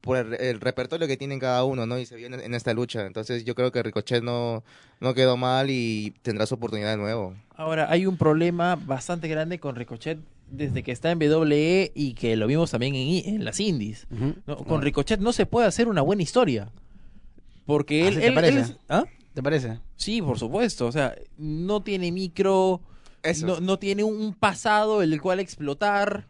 [0.00, 1.98] por el, el repertorio que tienen cada uno, ¿no?
[1.98, 3.04] Y se vio en, esta lucha.
[3.06, 4.62] Entonces yo creo que Ricochet no,
[5.00, 7.34] no quedó mal y tendrá su oportunidad de nuevo.
[7.56, 10.18] Ahora, hay un problema bastante grande con Ricochet
[10.50, 14.06] desde que está en WWE y que lo vimos también en, I- en las indies.
[14.66, 16.70] Con Ricochet no se puede hacer una buena historia.
[17.66, 18.58] Porque ¿Ah, él, sí te él- parece?
[18.58, 19.04] él es- ¿Ah?
[19.34, 19.78] ¿Te parece?
[19.96, 20.86] Sí, por supuesto.
[20.86, 22.80] O sea, no tiene micro,
[23.22, 23.46] Eso.
[23.46, 26.26] no, no tiene un pasado el cual explotar.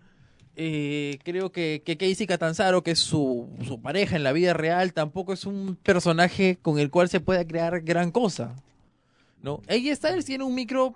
[0.61, 4.93] Eh, creo que, que Casey Catanzaro, que es su, su pareja en la vida real,
[4.93, 8.57] tampoco es un personaje con el cual se pueda crear gran cosa.
[9.41, 9.63] ¿no?
[9.69, 10.95] AJ Styles tiene un micro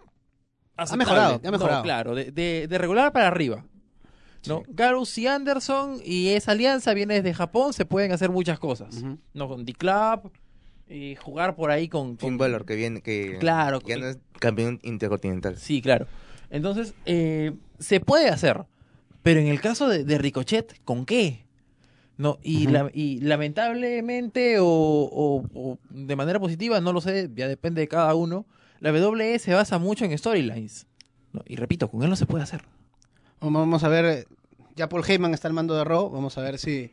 [0.77, 1.05] aceptable.
[1.05, 1.83] mejorado, ha No, mejorado.
[1.85, 3.65] claro, de, de- de regular para arriba.
[4.49, 4.65] ¿no?
[4.67, 9.01] Garus y Anderson y esa alianza viene desde Japón, se pueden hacer muchas cosas.
[9.33, 9.47] ¿no?
[9.49, 10.33] Con D-Club,
[10.89, 12.17] y jugar por ahí con...
[12.17, 13.79] con- Balor, que viene, que Claro.
[13.87, 15.57] ya no es campeón intercontinental.
[15.57, 16.09] Sí, claro.
[16.51, 18.65] Entonces, eh, se puede hacer.
[19.23, 21.45] Pero en el caso de, de Ricochet, ¿con qué?
[22.17, 27.49] No, y, la- y lamentablemente o, o- o de manera positiva, no lo sé, ya
[27.49, 28.47] depende de cada uno,
[28.81, 30.87] la WWE se basa mucho en storylines.
[31.33, 31.43] ¿no?
[31.47, 32.63] Y repito, con él no se puede hacer.
[33.41, 34.27] Vamos a ver,
[34.77, 36.91] ya Paul Heyman está al mando de Raw, vamos a ver si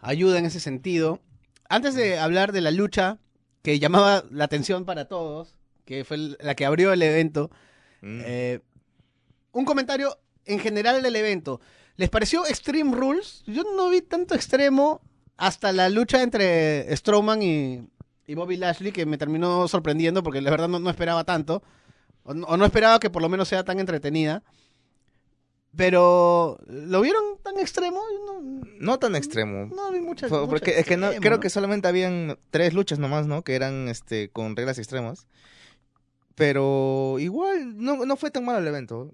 [0.00, 1.20] ayuda en ese sentido.
[1.68, 3.18] Antes de hablar de la lucha
[3.62, 7.50] que llamaba la atención para todos, que fue la que abrió el evento,
[8.02, 8.20] Mm.
[8.24, 8.60] eh,
[9.52, 11.60] un comentario en general del evento.
[11.96, 13.42] ¿Les pareció Extreme Rules?
[13.46, 15.00] Yo no vi tanto extremo
[15.36, 17.88] hasta la lucha entre Strowman y,
[18.26, 21.62] y Bobby Lashley, que me terminó sorprendiendo porque la verdad no, no esperaba tanto,
[22.22, 24.42] o no, o no esperaba que por lo menos sea tan entretenida.
[25.76, 28.00] Pero, ¿lo vieron tan extremo?
[28.26, 29.66] No, No tan extremo.
[29.74, 30.30] no vi muchas.
[30.30, 33.42] Fue- porque es que no, creo que solamente habían tres luchas nomás, ¿no?
[33.42, 35.26] Que eran este con reglas extremas.
[36.34, 39.12] Pero igual no, no fue tan malo el evento.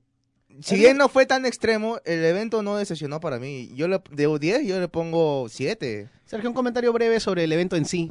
[0.60, 3.70] Si bien no fue tan extremo, el evento no decepcionó para mí.
[3.74, 6.08] Yo le, de 10 yo le pongo 7.
[6.26, 8.10] Sergio, un comentario breve sobre el evento en sí.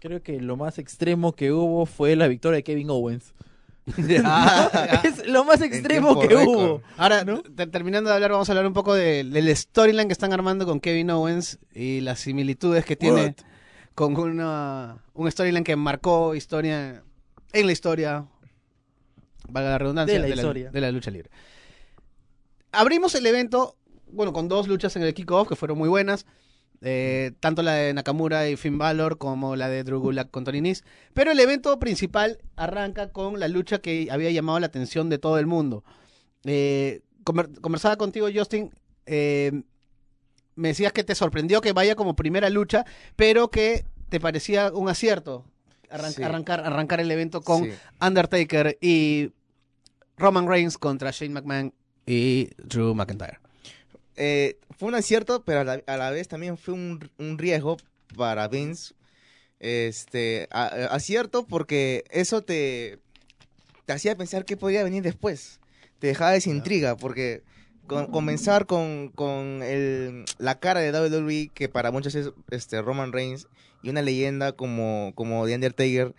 [0.00, 3.32] Creo que lo más extremo que hubo fue la victoria de Kevin Owens.
[4.24, 6.46] Ah, es lo más extremo que récord.
[6.48, 6.82] hubo.
[6.96, 7.24] Ahora,
[7.56, 10.64] te- terminando de hablar, vamos a hablar un poco de- del storyline que están armando
[10.66, 13.34] con Kevin Owens y las similitudes que tiene What?
[13.94, 17.02] con una, un storyline que marcó historia
[17.52, 18.26] en la historia,
[19.48, 20.70] valga la redundancia, De la historia.
[20.70, 21.30] de la lucha libre.
[22.74, 23.76] Abrimos el evento,
[24.10, 26.26] bueno, con dos luchas en el kickoff que fueron muy buenas.
[26.86, 30.60] eh, tanto la de Nakamura y Finn Balor como la de Drew Gulak con Tony
[30.60, 30.84] Nese.
[31.14, 35.38] Pero el evento principal arranca con la lucha que había llamado la atención de todo
[35.38, 35.82] el mundo.
[36.44, 38.70] Eh, conver- conversaba contigo, Justin.
[39.06, 39.62] eh,
[40.56, 42.84] me decías que te sorprendió que vaya como primera lucha,
[43.16, 45.46] pero que te parecía un acierto
[45.90, 46.22] arran- Sí.
[46.22, 47.70] arrancar, arrancar el evento con Sí.
[48.00, 49.30] Undertaker y
[50.18, 51.72] Roman Reigns contra Shane McMahon
[52.06, 53.38] y Drew McIntyre.
[54.16, 57.76] Eh, fue un acierto, pero a la, a la vez también fue un, un riesgo
[58.16, 58.94] para Vince.
[59.60, 62.98] Este, a- a- acierto porque eso te,
[63.86, 65.60] te hacía pensar qué podía venir después.
[65.98, 67.42] Te dejaba esa intriga porque
[67.86, 73.12] con- comenzar con, con el, la cara de WWE, que para muchos es este, Roman
[73.12, 73.46] Reigns,
[73.82, 76.14] y una leyenda como, como The Undertaker,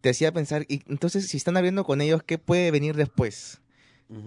[0.00, 3.60] te hacía pensar, y entonces si están abriendo con ellos, ¿qué puede venir después?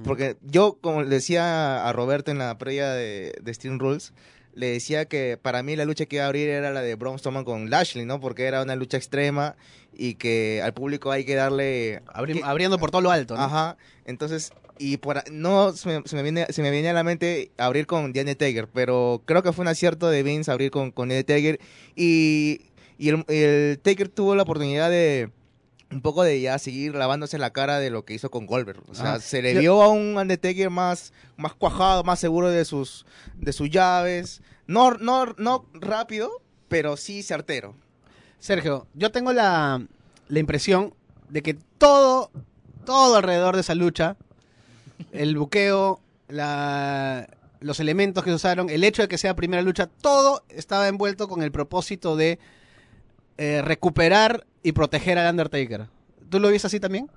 [0.03, 4.13] Porque yo, como le decía a Roberto en la previa de, de Stream Rules,
[4.53, 7.19] le decía que para mí la lucha que iba a abrir era la de Braun
[7.19, 8.19] Strowman con Lashley, ¿no?
[8.21, 9.55] Porque era una lucha extrema
[9.93, 12.01] y que al público hay que darle...
[12.13, 13.35] Abri- que- abriendo por todo lo alto.
[13.35, 13.41] ¿no?
[13.41, 17.03] Ajá, entonces, y por, no se me, se me viene, se me viene a la
[17.03, 20.91] mente abrir con The Tager, pero creo que fue un acierto de Vince abrir con,
[20.91, 21.59] con The Tager
[21.95, 22.61] y,
[22.97, 25.29] y el, el Taker tuvo la oportunidad de
[25.93, 28.82] un poco de ya seguir lavándose la cara de lo que hizo con Goldberg.
[28.89, 29.19] O sea, Ajá.
[29.19, 33.69] se le vio a un Undertaker más, más cuajado, más seguro de sus, de sus
[33.69, 34.41] llaves.
[34.67, 37.75] No, no, no rápido, pero sí certero.
[38.39, 39.86] Sergio, yo tengo la,
[40.27, 40.93] la impresión
[41.29, 42.32] de que todo,
[42.86, 44.17] todo alrededor de esa lucha,
[45.12, 47.27] el buqueo, la-
[47.60, 51.29] los elementos que se usaron, el hecho de que sea primera lucha, todo estaba envuelto
[51.29, 52.38] con el propósito de
[53.38, 55.88] eh, recuperar y proteger al Undertaker.
[56.30, 57.10] ¿Tú lo viste así también?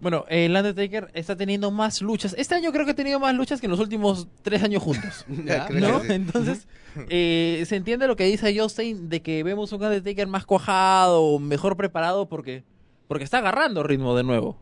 [0.00, 2.34] Bueno, el Undertaker está teniendo más luchas.
[2.38, 5.24] Este año creo que ha tenido más luchas que en los últimos tres años juntos.
[5.44, 6.00] Ya, ¿No?
[6.00, 6.06] sí.
[6.10, 6.66] Entonces,
[7.08, 11.76] eh, se entiende lo que dice Justin de que vemos un Undertaker más cuajado, mejor
[11.76, 12.64] preparado porque,
[13.08, 14.56] porque está agarrando ritmo de nuevo.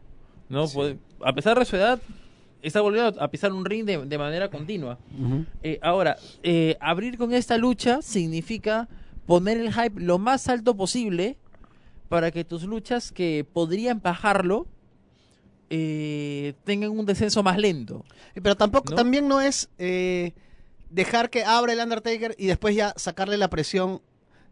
[0.49, 0.67] ¿no?
[0.67, 0.99] Sí.
[1.25, 2.01] A pesar de su edad,
[2.63, 4.99] está volviendo a pisar un ring de, de manera continua.
[5.63, 8.89] Eh, ahora, eh, abrir con esta lucha significa
[9.27, 11.37] poner el hype lo más alto posible
[12.09, 14.67] para que tus luchas que podrían bajarlo
[15.71, 18.05] eh, tengan un descenso más lento.
[18.35, 18.97] Pero tampoco, ¿No?
[18.97, 20.33] también no es eh,
[20.91, 24.01] dejar que abra el Undertaker y después ya sacarle la presión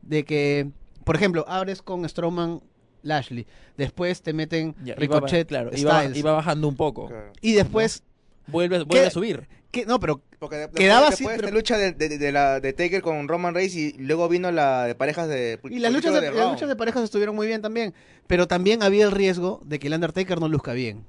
[0.03, 0.71] de que,
[1.05, 2.61] por ejemplo, abres con Strowman
[3.03, 7.11] Lashley, después te meten Ya, Ricochet claro, y va, Styles, y va bajando un poco.
[7.41, 8.03] y después,
[8.49, 9.49] Vuelve, vuelve a subir.
[9.85, 13.29] No, pero Porque Quedaba así, pero- esta lucha de, de- de la de Taker con
[13.29, 16.69] Roman Reigns y luego vino la de parejas de y las luchas de, las luchas
[16.69, 17.93] de parejas estuvieron muy bien también,
[18.27, 21.05] pero también había el riesgo de que el Undertaker no luzca bien.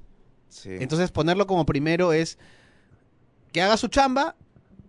[0.48, 0.70] Sí.
[0.80, 2.38] Entonces ponerlo como primero es
[3.52, 4.34] que haga su chamba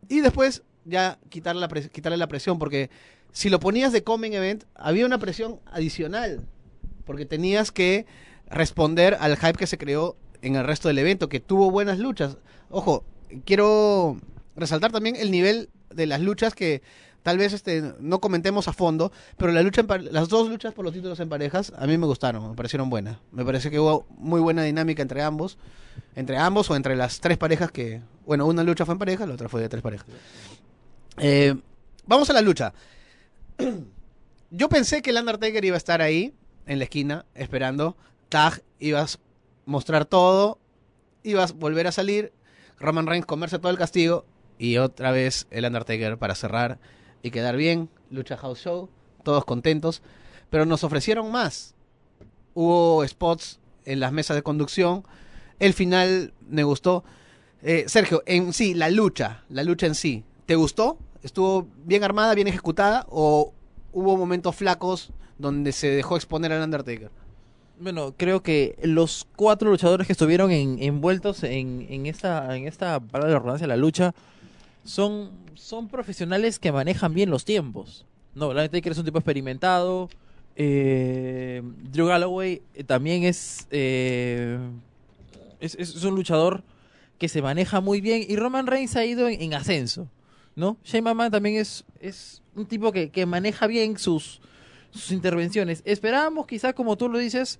[0.09, 2.89] y después ya quitarle la, quitarle la presión, porque
[3.31, 6.47] si lo ponías de coming event, había una presión adicional,
[7.05, 8.05] porque tenías que
[8.47, 12.37] responder al hype que se creó en el resto del evento, que tuvo buenas luchas.
[12.69, 13.03] Ojo,
[13.45, 14.19] quiero
[14.55, 16.81] resaltar también el nivel de las luchas que
[17.23, 20.93] tal vez este no comentemos a fondo, pero la lucha las dos luchas por los
[20.93, 23.17] títulos en parejas a mí me gustaron, me parecieron buenas.
[23.31, 25.57] Me parece que hubo muy buena dinámica entre ambos,
[26.15, 29.33] entre ambos o entre las tres parejas que, bueno, una lucha fue en pareja, la
[29.33, 30.07] otra fue de tres parejas.
[31.17, 31.55] Eh,
[32.05, 32.73] vamos a la lucha.
[34.51, 36.33] Yo pensé que el Undertaker iba a estar ahí,
[36.65, 37.97] en la esquina, esperando.
[38.29, 39.19] Tag, ibas a
[39.65, 40.59] mostrar todo,
[41.23, 42.31] ibas a volver a salir,
[42.79, 44.25] Roman Reigns comerse todo el castigo
[44.57, 46.79] y otra vez el Undertaker para cerrar
[47.23, 47.89] y quedar bien.
[48.09, 48.89] Lucha House Show,
[49.23, 50.01] todos contentos.
[50.49, 51.75] Pero nos ofrecieron más.
[52.53, 55.03] Hubo spots en las mesas de conducción.
[55.59, 57.03] El final me gustó.
[57.61, 60.97] Eh, Sergio, en sí, la lucha, la lucha en sí, ¿te gustó?
[61.23, 63.05] ¿Estuvo bien armada, bien ejecutada?
[63.09, 63.53] ¿O
[63.91, 67.11] hubo momentos flacos donde se dejó exponer al Undertaker?
[67.79, 72.99] Bueno, creo que los cuatro luchadores que estuvieron en- envueltos en, en esta, en esta,
[72.99, 74.13] para la redundancia, la lucha,
[74.83, 78.05] son, son profesionales que manejan bien los tiempos.
[78.35, 80.09] No, la Undertaker es un tipo experimentado.
[80.57, 81.61] eh,
[81.91, 84.59] Drew Galloway eh, también es, eh,
[85.61, 86.63] es, un luchador
[87.17, 88.25] que se maneja muy bien.
[88.27, 90.07] Y Roman Reigns ha ido en, en ascenso.
[90.55, 90.75] ¿no?
[90.83, 94.41] Shane McMahon también es, es un tipo que, que maneja bien sus,
[94.91, 95.81] sus intervenciones.
[95.85, 97.59] Esperábamos quizá, como tú lo dices,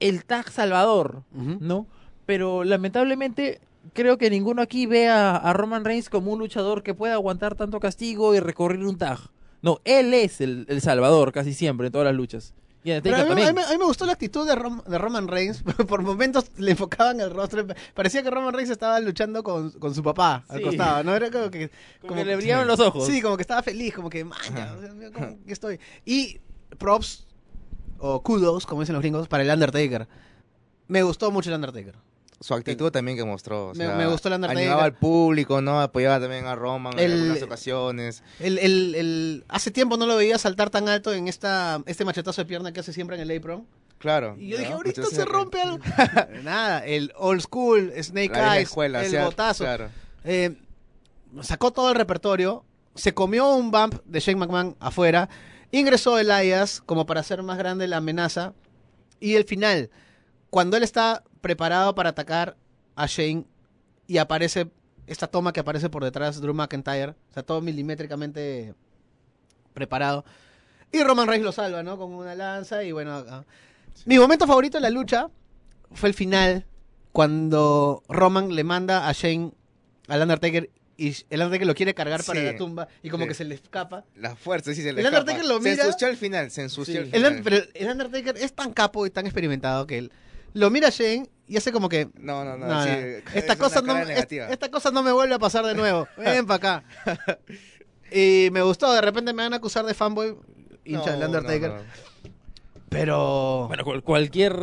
[0.00, 1.22] el tag salvador.
[1.32, 1.86] ¿no?
[2.26, 3.60] Pero lamentablemente
[3.92, 7.54] creo que ninguno aquí ve a, a Roman Reigns como un luchador que pueda aguantar
[7.54, 9.18] tanto castigo y recorrer un tag.
[9.62, 12.54] No, él es el, el salvador casi siempre en todas las luchas.
[12.82, 15.28] Y a, mí, a mí- a mí me gustó la actitud de, Rom- de Roman
[15.28, 15.62] Reigns.
[15.86, 17.66] Por momentos le enfocaban el rostro.
[17.92, 20.64] Parecía que Roman Reigns estaba luchando con, con su papá al Sí.
[20.64, 21.14] costado, ¿no?
[21.14, 21.70] Era como que...
[22.00, 23.06] Como que le brillaban los ojos.
[23.06, 25.78] Sí, como que estaba feliz, como que, maña, o sea, mira cómo que estoy.
[26.06, 26.40] Y
[26.78, 27.26] props,
[27.98, 30.06] o kudos, como dicen los gringos, para el Undertaker.
[30.88, 31.94] Me gustó mucho el Undertaker.
[32.42, 33.66] Su actitud también que mostró.
[33.68, 34.62] o Me- sea, me gustó el Undertaker.
[34.62, 35.80] Animaba al público, ¿no?
[35.82, 38.22] Apoyaba también a Roman El- en algunas ocasiones.
[38.38, 42.40] El, el, el- hace tiempo no lo veía saltar tan alto en esta este machetazo
[42.40, 43.66] de pierna que hace siempre en el apron.
[43.98, 44.36] Claro.
[44.38, 44.60] Y yo ¿no?
[44.62, 45.78] dije, ahorita Muchas se rompe algo.
[46.42, 49.64] Nada, el old school, Snake La Eyes, escuela, el sea, botazo.
[49.64, 49.90] Claro.
[50.24, 50.56] Eh,
[51.42, 55.28] sacó todo el repertorio, se comió un bump de Shane McMahon afuera,
[55.72, 58.54] ingresó Elias como para hacer más grande la amenaza,
[59.20, 59.90] y el final,
[60.48, 62.56] cuando él está preparado para atacar
[62.96, 63.44] a Shane
[64.06, 64.70] y aparece
[65.06, 68.74] esta toma que aparece por detrás de Drew McIntyre, o sea, todo milimétricamente
[69.74, 70.24] preparado,
[70.92, 71.98] y Roman Reigns lo salva, ¿no?
[71.98, 73.12] Con una lanza y bueno...
[73.28, 73.44] ah.
[74.06, 75.28] Mi momento favorito de la lucha
[75.92, 76.66] fue el final,
[77.12, 79.52] cuando Roman le manda a Shane
[80.08, 80.70] al Undertaker
[81.06, 82.46] y el Undertaker lo quiere cargar para Sí.
[82.46, 83.28] la tumba y como Sí.
[83.28, 84.04] que se le escapa.
[84.16, 85.20] La fuerza, sí, se le El escapa.
[85.20, 86.98] Undertaker lo mira- Se ensució al final, se ensució Sí.
[86.98, 87.36] al El, final.
[87.36, 90.12] Un- pero el Undertaker es tan capo y tan experimentado que él
[90.52, 92.66] lo mira a Shane y hace como que No, no, no.
[92.66, 96.06] "No, es esta cosa no es- esta cosa no me vuelve a pasar de nuevo.
[96.16, 96.84] Ven para acá.
[98.12, 100.36] y me gustó, de repente me van a acusar de fanboy
[100.84, 102.09] hincha No, del Undertaker, no, no.
[102.90, 104.54] Pero Bueno, cual- cualquier,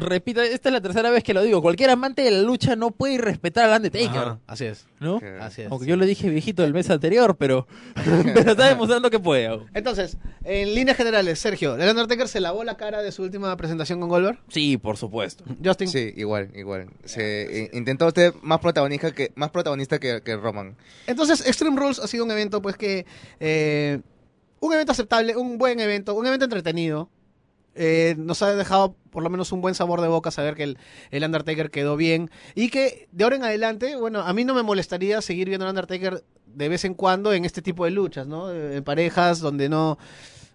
[0.00, 2.90] repito, esta es la tercera vez que lo digo, cualquier amante de la lucha no
[2.90, 4.86] puede respetar al Undertaker, Ajá, así es.
[4.98, 5.20] ¿no?
[5.40, 5.70] Así es.
[5.70, 7.66] Aunque yo le dije viejito el mes anterior, pero,
[8.34, 9.60] pero está demostrando que puede.
[9.74, 14.00] Entonces, en líneas generales, Sergio, el Undertaker se lavó la cara de su última presentación
[14.00, 14.38] con Goldberg.
[14.48, 15.44] Sí, por supuesto.
[15.62, 15.88] Justin.
[15.88, 16.86] Sí, igual, igual.
[17.04, 20.76] Se intentó usted más protagonista que más protagonista que, que Roman.
[21.06, 23.04] Entonces, Extreme Rules ha sido un evento, pues que.
[23.38, 24.00] eh,
[24.58, 27.10] un evento aceptable, un buen evento, un evento entretenido.
[27.76, 30.78] Eh, nos ha dejado por lo menos un buen sabor de boca saber que el,
[31.10, 32.30] el Undertaker quedó bien.
[32.54, 35.70] Y que de ahora en adelante, bueno, a mí no me molestaría seguir viendo al
[35.70, 38.50] Undertaker de vez en cuando en este tipo de luchas, ¿no?
[38.50, 39.98] En parejas donde no.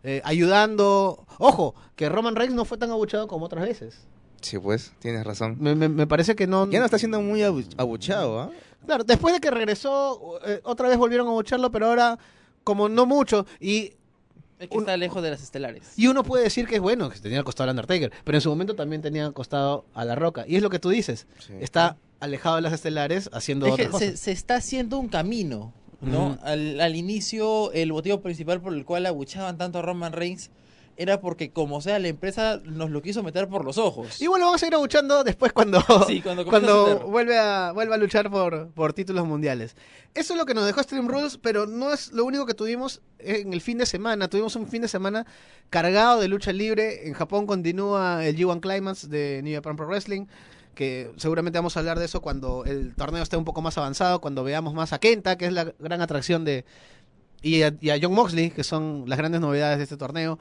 [0.04, 1.26] eh, ayudando.
[1.38, 4.00] Ojo, que Roman Reigns no fue tan abuchado como otras veces.
[4.42, 5.58] Sí, pues, tienes razón.
[5.60, 6.68] Me, me- me parece que no.
[6.70, 8.50] Ya no está siendo muy abu- abuchado, ¿ah?
[8.86, 12.18] Claro, después de que regresó, eh, otra vez volvieron a abucharlo, pero ahora
[12.64, 13.46] como no mucho.
[13.60, 13.94] Y,
[14.62, 15.94] Es que Un- está lejos de las estelares.
[15.98, 18.42] y uno puede decir que es bueno, que tenía al costado al Undertaker, pero en
[18.42, 20.46] su momento también tenía al costado a La Roca.
[20.48, 21.54] Y es lo que tú dices, Sí.
[21.60, 24.06] está alejado de las estelares haciendo Es otra que cosa.
[24.06, 26.38] se, se está haciendo un camino, ¿no?
[26.44, 30.52] Al, al inicio, el motivo principal por el cual abuchaban tanto a Roman Reigns
[30.98, 34.22] era porque, como sea, la empresa nos lo quiso meter por los ojos.
[34.22, 37.98] Y bueno, vamos a ir abuchando después cuando, Sí, cuando a vuelve, a, vuelve a
[37.98, 39.76] luchar por, por títulos mundiales.
[40.14, 43.02] Eso es lo que nos dejó Stream Rules, pero no es lo único que tuvimos
[43.20, 44.28] en el fin de semana.
[44.28, 45.26] Tuvimos un fin de semana
[45.70, 47.08] cargado de lucha libre.
[47.08, 50.26] En Japón continúa el G1 Climax de New Japan Pro Wrestling,
[50.76, 54.20] que seguramente vamos a hablar de eso cuando el torneo esté un poco más avanzado,
[54.20, 56.66] cuando veamos más a Kenta, que es la gran atracción de...
[57.42, 60.38] Y a, y a John Moxley, que son las grandes novedades de este torneo.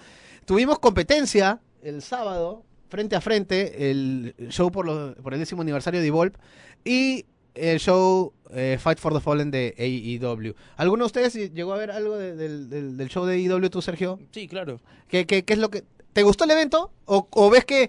[0.50, 6.00] Tuvimos competencia el sábado, frente a frente, el show por, los- por el décimo aniversario
[6.00, 6.36] de Evolve
[6.84, 10.56] y el show eh, Fight for the Fallen de AEW.
[10.76, 14.18] ¿Alguno de ustedes llegó a ver algo de- del, show de AEW, tú, Sergio?
[14.32, 14.80] Sí, claro.
[15.06, 15.84] ¿Qué, qué- qué es lo que...
[16.12, 16.90] ¿Te gustó el evento?
[17.04, 17.88] ¿O, o ves que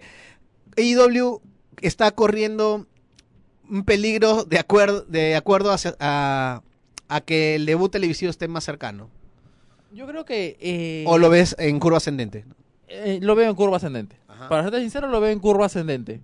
[0.77, 1.41] AEW
[1.81, 2.85] está corriendo
[3.71, 6.61] un peligro de acuerdo, de acuerdo hacia- a,
[7.07, 9.09] a que el debut televisivo esté más cercano?
[9.93, 10.57] Yo creo que...
[10.59, 12.45] eh, ¿O lo ves en curva ascendente?
[12.87, 14.15] eh, lo veo en curva ascendente.
[14.27, 14.49] Ajá.
[14.49, 16.19] Para ser sincero, lo veo en curva ascendente.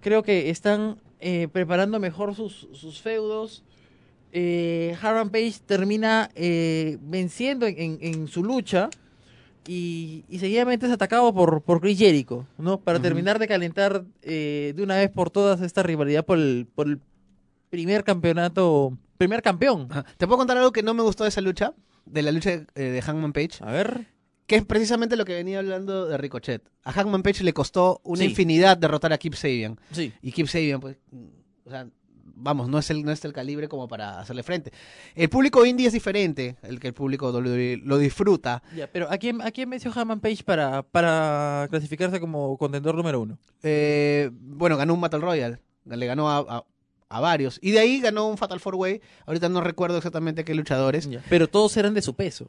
[0.00, 3.64] Creo que están eh, preparando mejor sus, sus feudos.
[4.32, 8.90] Eh, Harman Page termina eh, venciendo en, en- en su lucha
[9.66, 12.78] y, y seguidamente es atacado por, por Chris Jericho, ¿no?
[12.80, 16.86] Para terminar de calentar eh, de una vez por todas esta rivalidad por el, por
[16.88, 16.98] el
[17.70, 19.86] primer campeonato, primer campeón.
[19.90, 20.04] Ajá.
[20.16, 21.72] ¿Te puedo contar algo que no me gustó de esa lucha?
[22.06, 23.58] De la lucha eh, de Hangman Page.
[23.60, 24.06] A ver.
[24.46, 26.62] Que es precisamente lo que venía hablando de Ricochet.
[26.82, 28.26] A Hangman Page le costó una Sí.
[28.26, 29.78] infinidad derrotar a Kip Sabian.
[29.90, 30.12] Sí.
[30.20, 30.98] Y Kip Sabian, pues,
[31.64, 31.88] o sea,
[32.36, 34.70] vamos, no es el, no es el calibre como para hacerle frente.
[35.14, 38.62] El público indie es diferente, el que el público WWE lo disfruta.
[38.76, 43.22] Ya, pero ¿a quién, ¿a quién venció Hammond Page para, para clasificarse como contendor número
[43.22, 43.38] uno?
[43.62, 46.64] Eh, bueno, ganó un Battle Royale, le ganó a, a-
[47.16, 47.58] a varios.
[47.62, 49.00] Y de ahí ganó un Fatal Four Way.
[49.26, 51.08] Ahorita no recuerdo exactamente qué luchadores.
[51.08, 52.48] Ya, Pero todos eran de su peso.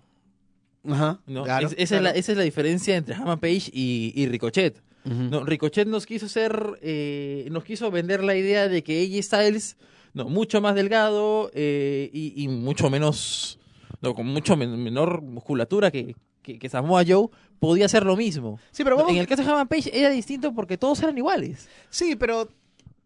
[0.87, 1.19] Ajá.
[1.25, 1.43] ¿no?
[1.43, 4.81] claro, Es- esa, es la, esa es la diferencia entre Hammond Page y, y Ricochet.
[5.05, 9.77] No, Ricochet nos quiso ser, eh, nos quiso vender la idea de que AJ Styles,
[10.15, 13.59] no, mucho más delgado eh, y, y mucho menos,
[14.01, 17.27] no, con mucho men- menor musculatura que, que, que Samoa Joe,
[17.59, 18.59] podía hacer lo mismo.
[18.71, 21.69] Sí, pero vamos, En el caso de Hammond Page era distinto porque todos eran iguales.
[21.91, 22.49] Sí, pero,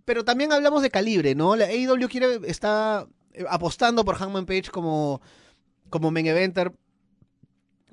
[0.10, 1.56] pero también hablamos de calibre, ¿no?
[1.56, 5.22] La AEW quiere, está eh, apostando por Hangman Page como,
[5.92, 6.74] como main eventer.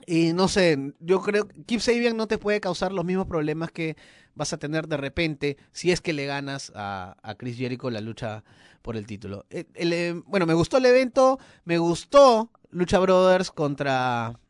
[0.07, 3.71] Y no sé, yo creo que Keep Sabian no te puede causar los mismos problemas
[3.71, 3.99] que
[4.35, 8.01] vas a tener de repente si es que le ganas a, a Chris Jericho la
[8.01, 8.45] lucha
[8.81, 9.45] por el título.
[9.51, 14.41] El, eh, bueno, me gustó el evento, me gustó Lucha Brothers contra,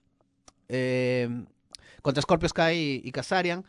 [0.69, 1.29] eh,
[2.01, 3.67] contra Scorpio Sky y, y Kazarian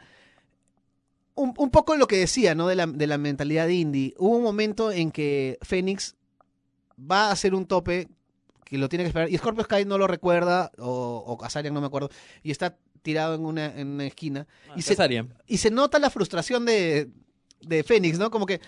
[1.38, 2.68] un, un poco lo que decía, ¿no?
[2.68, 4.14] De la, de la mentalidad indie.
[4.18, 6.16] Hubo un momento en que Fénix
[7.00, 8.08] va a hacer un tope
[8.66, 9.30] que lo tiene que esperar.
[9.32, 12.10] Y Scorpio Sky no lo recuerda, o, o Kazarian, no me acuerdo.
[12.44, 14.46] Y está tirado en una, en una esquina.
[14.76, 14.98] Y se-.
[15.48, 17.10] Y se nota la frustración de,
[17.62, 18.30] de Fénix, ¿no?
[18.30, 18.60] Como que,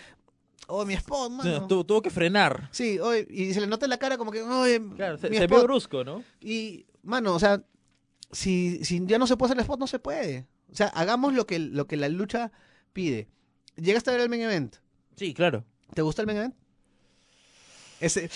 [0.67, 1.67] oh, mi esposo, mano.
[1.67, 2.69] Tu- tuvo que frenar.
[2.71, 5.36] Sí, oye, y se le nota en la cara como que, oye, Claro, se, mi
[5.38, 5.58] se spot".
[5.58, 6.23] vio brusco, ¿no?
[6.39, 7.62] Y, mano, o sea,
[8.32, 10.45] si, si ya no se puede hacer el spot, no se puede.
[10.71, 12.51] O sea, hagamos lo que, lo que la lucha
[12.93, 13.27] pide.
[13.75, 14.75] ¿Llegaste a ver el main event?
[15.15, 15.65] Sí, claro.
[15.93, 16.55] ¿Te gusta el main event?
[17.99, 18.29] Ese...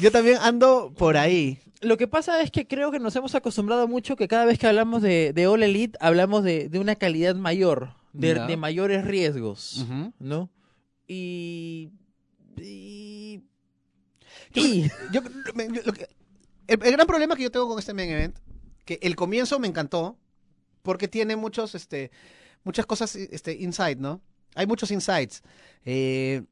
[0.00, 1.58] Yo también ando por ahí.
[1.82, 4.66] Lo que pasa es que creo que nos hemos acostumbrado mucho que cada vez que
[4.66, 9.84] hablamos de, de All Elite hablamos de, de una calidad mayor, de, de mayores riesgos.
[10.18, 10.50] ¿no?
[11.06, 11.90] Y...
[12.56, 13.42] y...
[14.54, 15.22] Yo- y- Yo-
[15.54, 16.08] me- yo- lo que-
[16.68, 18.38] el, el gran problema que yo tengo con este main event,
[18.86, 20.16] que el comienzo me encantó,
[20.82, 22.10] porque tiene muchos, este,
[22.64, 24.20] muchas cosas, este, inside, ¿no?
[24.54, 25.42] Hay muchos insights.
[25.84, 26.42] Eh,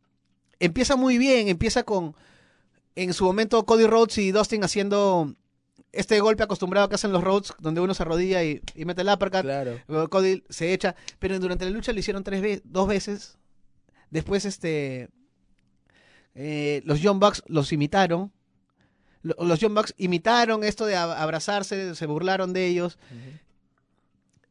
[0.58, 2.14] empieza muy bien, empieza con,
[2.94, 5.34] en su momento, Cody Rhodes y Dustin haciendo
[5.92, 9.08] este golpe acostumbrado que hacen los Rhodes, donde uno se arrodilla y, y mete el
[9.08, 9.42] uppercut.
[9.42, 9.80] Claro.
[10.08, 13.36] Cody se echa, pero durante la lucha lo hicieron tres ve- dos veces.
[14.10, 15.08] Después, este,
[16.34, 18.32] eh, los Young Bucks los imitaron.
[19.22, 22.98] Lo- Los Young Bucks imitaron esto de ab- abrazarse, se burlaron de ellos.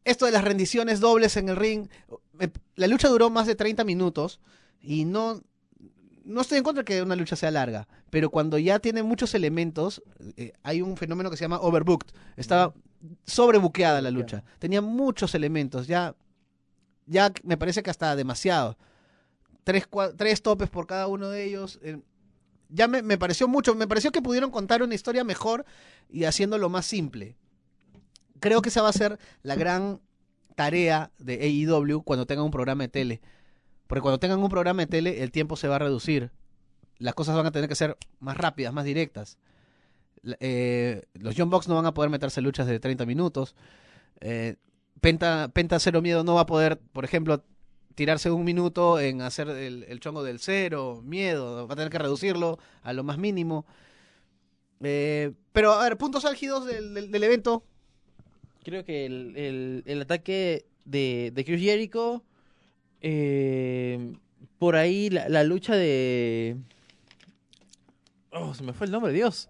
[0.09, 1.87] Esto de las rendiciones dobles en el ring.
[2.39, 4.39] eh, La lucha duró más de 30 minutos
[4.81, 5.41] y no,
[6.23, 9.33] no estoy en contra de que una lucha sea larga, pero cuando ya tiene muchos
[9.35, 10.01] elementos,
[10.37, 12.07] eh, hay un fenómeno que se llama overbooked.
[12.37, 12.73] Estaba
[13.25, 14.43] sobrebuqueada la lucha.
[14.59, 16.15] Tenía muchos elementos, ya,
[17.05, 18.77] ya me parece que hasta demasiado.
[19.63, 21.79] Tres, cua- tres topes por cada uno de ellos.
[21.83, 21.99] eh,
[22.69, 23.73] ya me, me pareció mucho.
[23.75, 25.65] Me pareció que pudieron contar una historia mejor
[26.09, 27.35] y haciéndolo más simple.
[28.39, 29.99] Creo que esa va a ser la gran
[30.55, 33.21] tarea de AEW cuando tengan un programa de tele.
[33.87, 36.31] Porque cuando tengan un programa de tele, el tiempo se va a reducir.
[36.97, 39.37] Las cosas van a tener que ser más rápidas, más directas.
[40.39, 43.55] Eh, los John Box no van a poder meterse luchas de 30 minutos.
[44.19, 44.57] Eh,
[45.01, 47.43] Penta, Penta Cero Miedo no va a poder, por ejemplo,
[47.95, 51.67] tirarse un minuto en hacer el, chongo del cero, miedo.
[51.67, 53.65] Va a tener que reducirlo a lo más mínimo.
[54.81, 57.63] Eh, pero, a ver, puntos álgidos del- del evento.
[58.63, 62.23] Creo que el, el- el ataque de, de Chris Jericho,
[63.01, 64.13] eh,
[64.57, 66.57] por ahí la, la lucha de...
[68.31, 69.49] Oh, se me fue el nombre, Dios.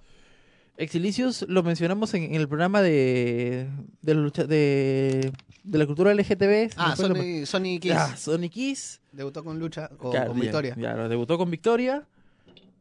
[0.78, 3.67] Exilicios lo mencionamos en, en el programa de,
[4.02, 5.32] de, la lucha, de,
[5.63, 6.72] de la cultura LGTB.
[6.78, 6.95] Ah.
[6.95, 7.91] Sony, Sony Kiss.
[7.93, 9.02] Ah, Sonic Kiss.
[9.12, 10.76] Debutó con lucha, con, Claro, con victoria.
[10.78, 12.08] lo debutó con victoria.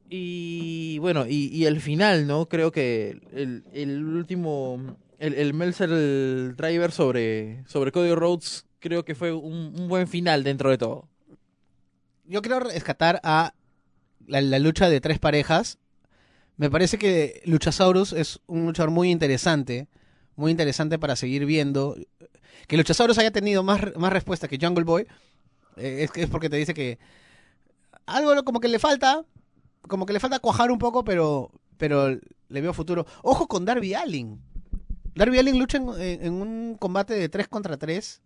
[0.09, 2.47] Y bueno, y, y el final, ¿no?
[2.49, 5.91] Creo que el, el último, el, el Meltzer
[6.57, 11.09] Driver sobre, sobre Cody Rhodes, creo que fue un, un buen final dentro de todo.
[12.25, 13.55] Yo quiero rescatar a
[14.27, 15.79] la, lucha de tres parejas.
[16.57, 19.89] Me parece que Luchasaurus es un luchador muy interesante.
[20.37, 21.97] Muy interesante para seguir viendo.
[22.67, 25.07] Que Luchasaurus haya tenido más, más respuesta que Jungle Boy.
[25.77, 26.99] eh, es, es porque te dice que
[28.07, 29.25] algo como que le falta.
[29.83, 33.07] Como que le falta cuajar un poco, pero, pero le veo futuro.
[33.23, 34.41] Ojo con Darby Allin.
[35.19, 38.23] Darby Allin lucha en, en- en un combate de 3 contra 3.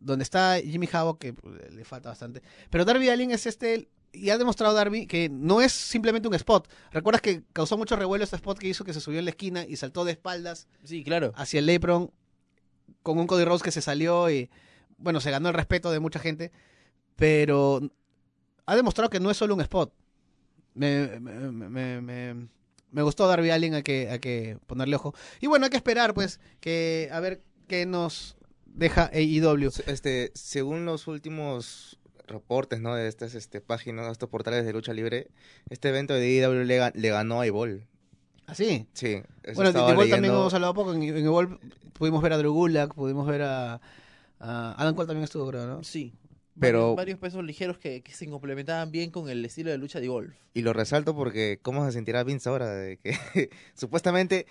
[0.00, 2.40] Donde está Jimmy Havoc, que pues, le falta bastante.
[2.70, 6.68] Pero Darby Allin es este y ha demostrado Darby que no es simplemente un spot.
[6.92, 9.64] ¿Recuerdas que causó mucho revuelo este spot que hizo que se subió en la esquina
[9.66, 11.32] y saltó de espaldas Sí, claro.
[11.36, 12.10] hacia el apron
[13.02, 14.48] con un Cody Rhodes que se salió y,
[14.96, 16.52] bueno, se ganó el respeto de mucha gente,
[17.16, 17.80] pero
[18.66, 19.92] ha demostrado que no es solo un spot.
[20.74, 22.48] Me, me, me-
[22.90, 25.14] me- gustó Darby Allin a que, a que ponerle ojo.
[25.40, 28.36] Y bueno, hay que esperar, pues, que a ver qué nos
[28.66, 29.70] deja AEW.
[29.86, 32.94] Este, según los últimos reportes, ¿no?
[32.94, 35.28] De estas este, páginas, de estos portales de lucha libre,
[35.70, 37.86] este evento de IW le, le ganó a Evol.
[38.46, 38.86] Así.
[38.94, 39.20] Sí.
[39.42, 40.94] eso Bueno, de igual también hemos hablado poco.
[40.94, 41.58] En, en Evolve
[41.92, 43.80] pudimos ver a Drew Gulak, pudimos ver a,
[44.40, 45.84] a Adam Cole también estuvo, creo, ¿no?
[45.84, 46.14] Sí.
[46.60, 50.00] Pero- Varios, varios pesos ligeros que, que se complementaban bien con el estilo de lucha
[50.00, 50.34] de Wolf.
[50.54, 52.68] Y lo resalto porque, ¿cómo se sentirá Vince ahora?
[52.74, 53.12] De que
[53.74, 54.46] supuestamente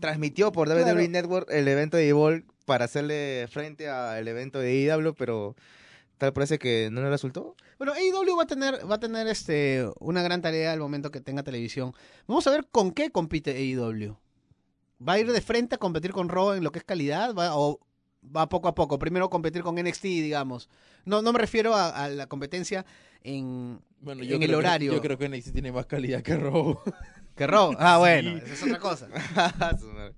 [0.00, 1.08] transmitió por WWE Claro.
[1.08, 5.56] Network el evento de Evol para hacerle frente al evento de IW, pero
[6.18, 7.56] tal parece que no le resultó.
[7.78, 11.20] Bueno, AEW va a tener, va a tener este, una gran tarea al momento que
[11.20, 11.94] tenga televisión.
[12.26, 14.16] Vamos a ver con qué compite AEW.
[15.06, 17.32] ¿Va a ir de frente a competir con Raw en lo que es calidad?
[17.34, 17.78] ¿Va, ¿O
[18.24, 18.98] va poco a poco?
[18.98, 20.68] Primero competir con NXT, digamos.
[21.04, 22.84] No, no me refiero a, a la competencia
[23.22, 24.92] en, Bueno, En el que- horario.
[24.92, 26.78] yo creo que NXT tiene más calidad que Raw.
[27.36, 27.74] que Raw.
[27.78, 28.42] Ah, bueno, Sí.
[28.44, 29.08] esa es otra cosa.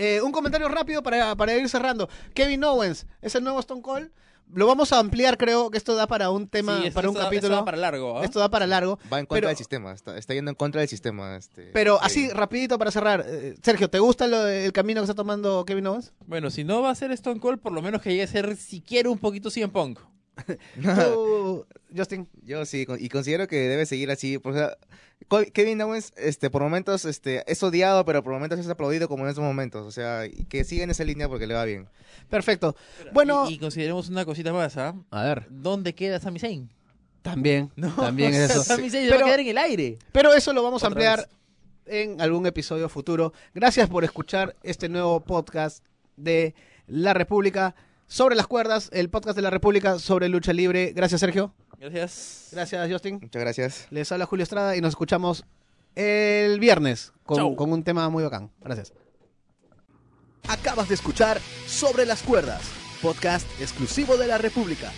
[0.00, 2.08] Eh, un comentario rápido para, para ir cerrando.
[2.32, 4.12] Kevin Owens, es el nuevo Stone Cold.
[4.54, 7.14] Lo vamos a ampliar, creo que esto da para un tema, Sí, esto- para un
[7.14, 7.48] da- capítulo.
[7.54, 8.24] esto da para largo, ¿ah?
[8.24, 8.98] Esto da para largo.
[9.12, 11.36] Va en contra Pero- del sistema, está, está yendo en contra del sistema.
[11.36, 12.00] Este, Pero sí.
[12.04, 13.24] así, rapidito para cerrar.
[13.26, 16.12] eh, Sergio, ¿te gusta lo- el camino que está tomando Kevin Owens?
[16.26, 18.56] Bueno, si no va a ser Stone Cold, por lo menos que llegue a ser
[18.56, 20.00] siquiera un poquito CM Punk.
[20.82, 21.66] Tú,
[21.96, 22.28] Justin.
[22.44, 24.38] Yo sí, y considero que debe seguir así.
[24.42, 24.76] O sea,
[25.28, 29.24] Co- Kevin Owens, este, por momentos, este, es odiado, pero por momentos es aplaudido como
[29.24, 29.86] en esos momentos.
[29.86, 31.88] O sea, que siga en esa línea porque le va bien.
[32.28, 32.76] Perfecto.
[33.12, 34.94] Bueno, Y, y consideremos una cosita más, ¿ah?
[35.10, 36.70] a ver, ¿Dónde queda Sami Zayn?
[37.22, 38.62] también, No, también es eso.
[38.62, 39.98] Sami Zayn se Pero- va a quedar en el aire.
[40.12, 41.28] Pero eso lo vamos a ampliar
[41.86, 43.32] en algún episodio futuro.
[43.54, 45.84] Gracias por escuchar este nuevo podcast
[46.16, 46.54] de
[46.86, 47.74] La República
[48.08, 50.92] sobre las cuerdas, el podcast de La República sobre lucha libre.
[50.92, 51.54] Gracias, Sergio.
[51.78, 52.48] Gracias.
[52.50, 53.20] Gracias, Justin.
[53.22, 53.86] Muchas gracias.
[53.90, 55.44] Les habla Julio Estrada y nos escuchamos
[55.94, 58.50] el viernes con, con un tema muy bacán.
[58.60, 58.92] Gracias.
[60.48, 62.62] Acabas de escuchar Sobre las Cuerdas,
[63.02, 64.90] podcast exclusivo de la República.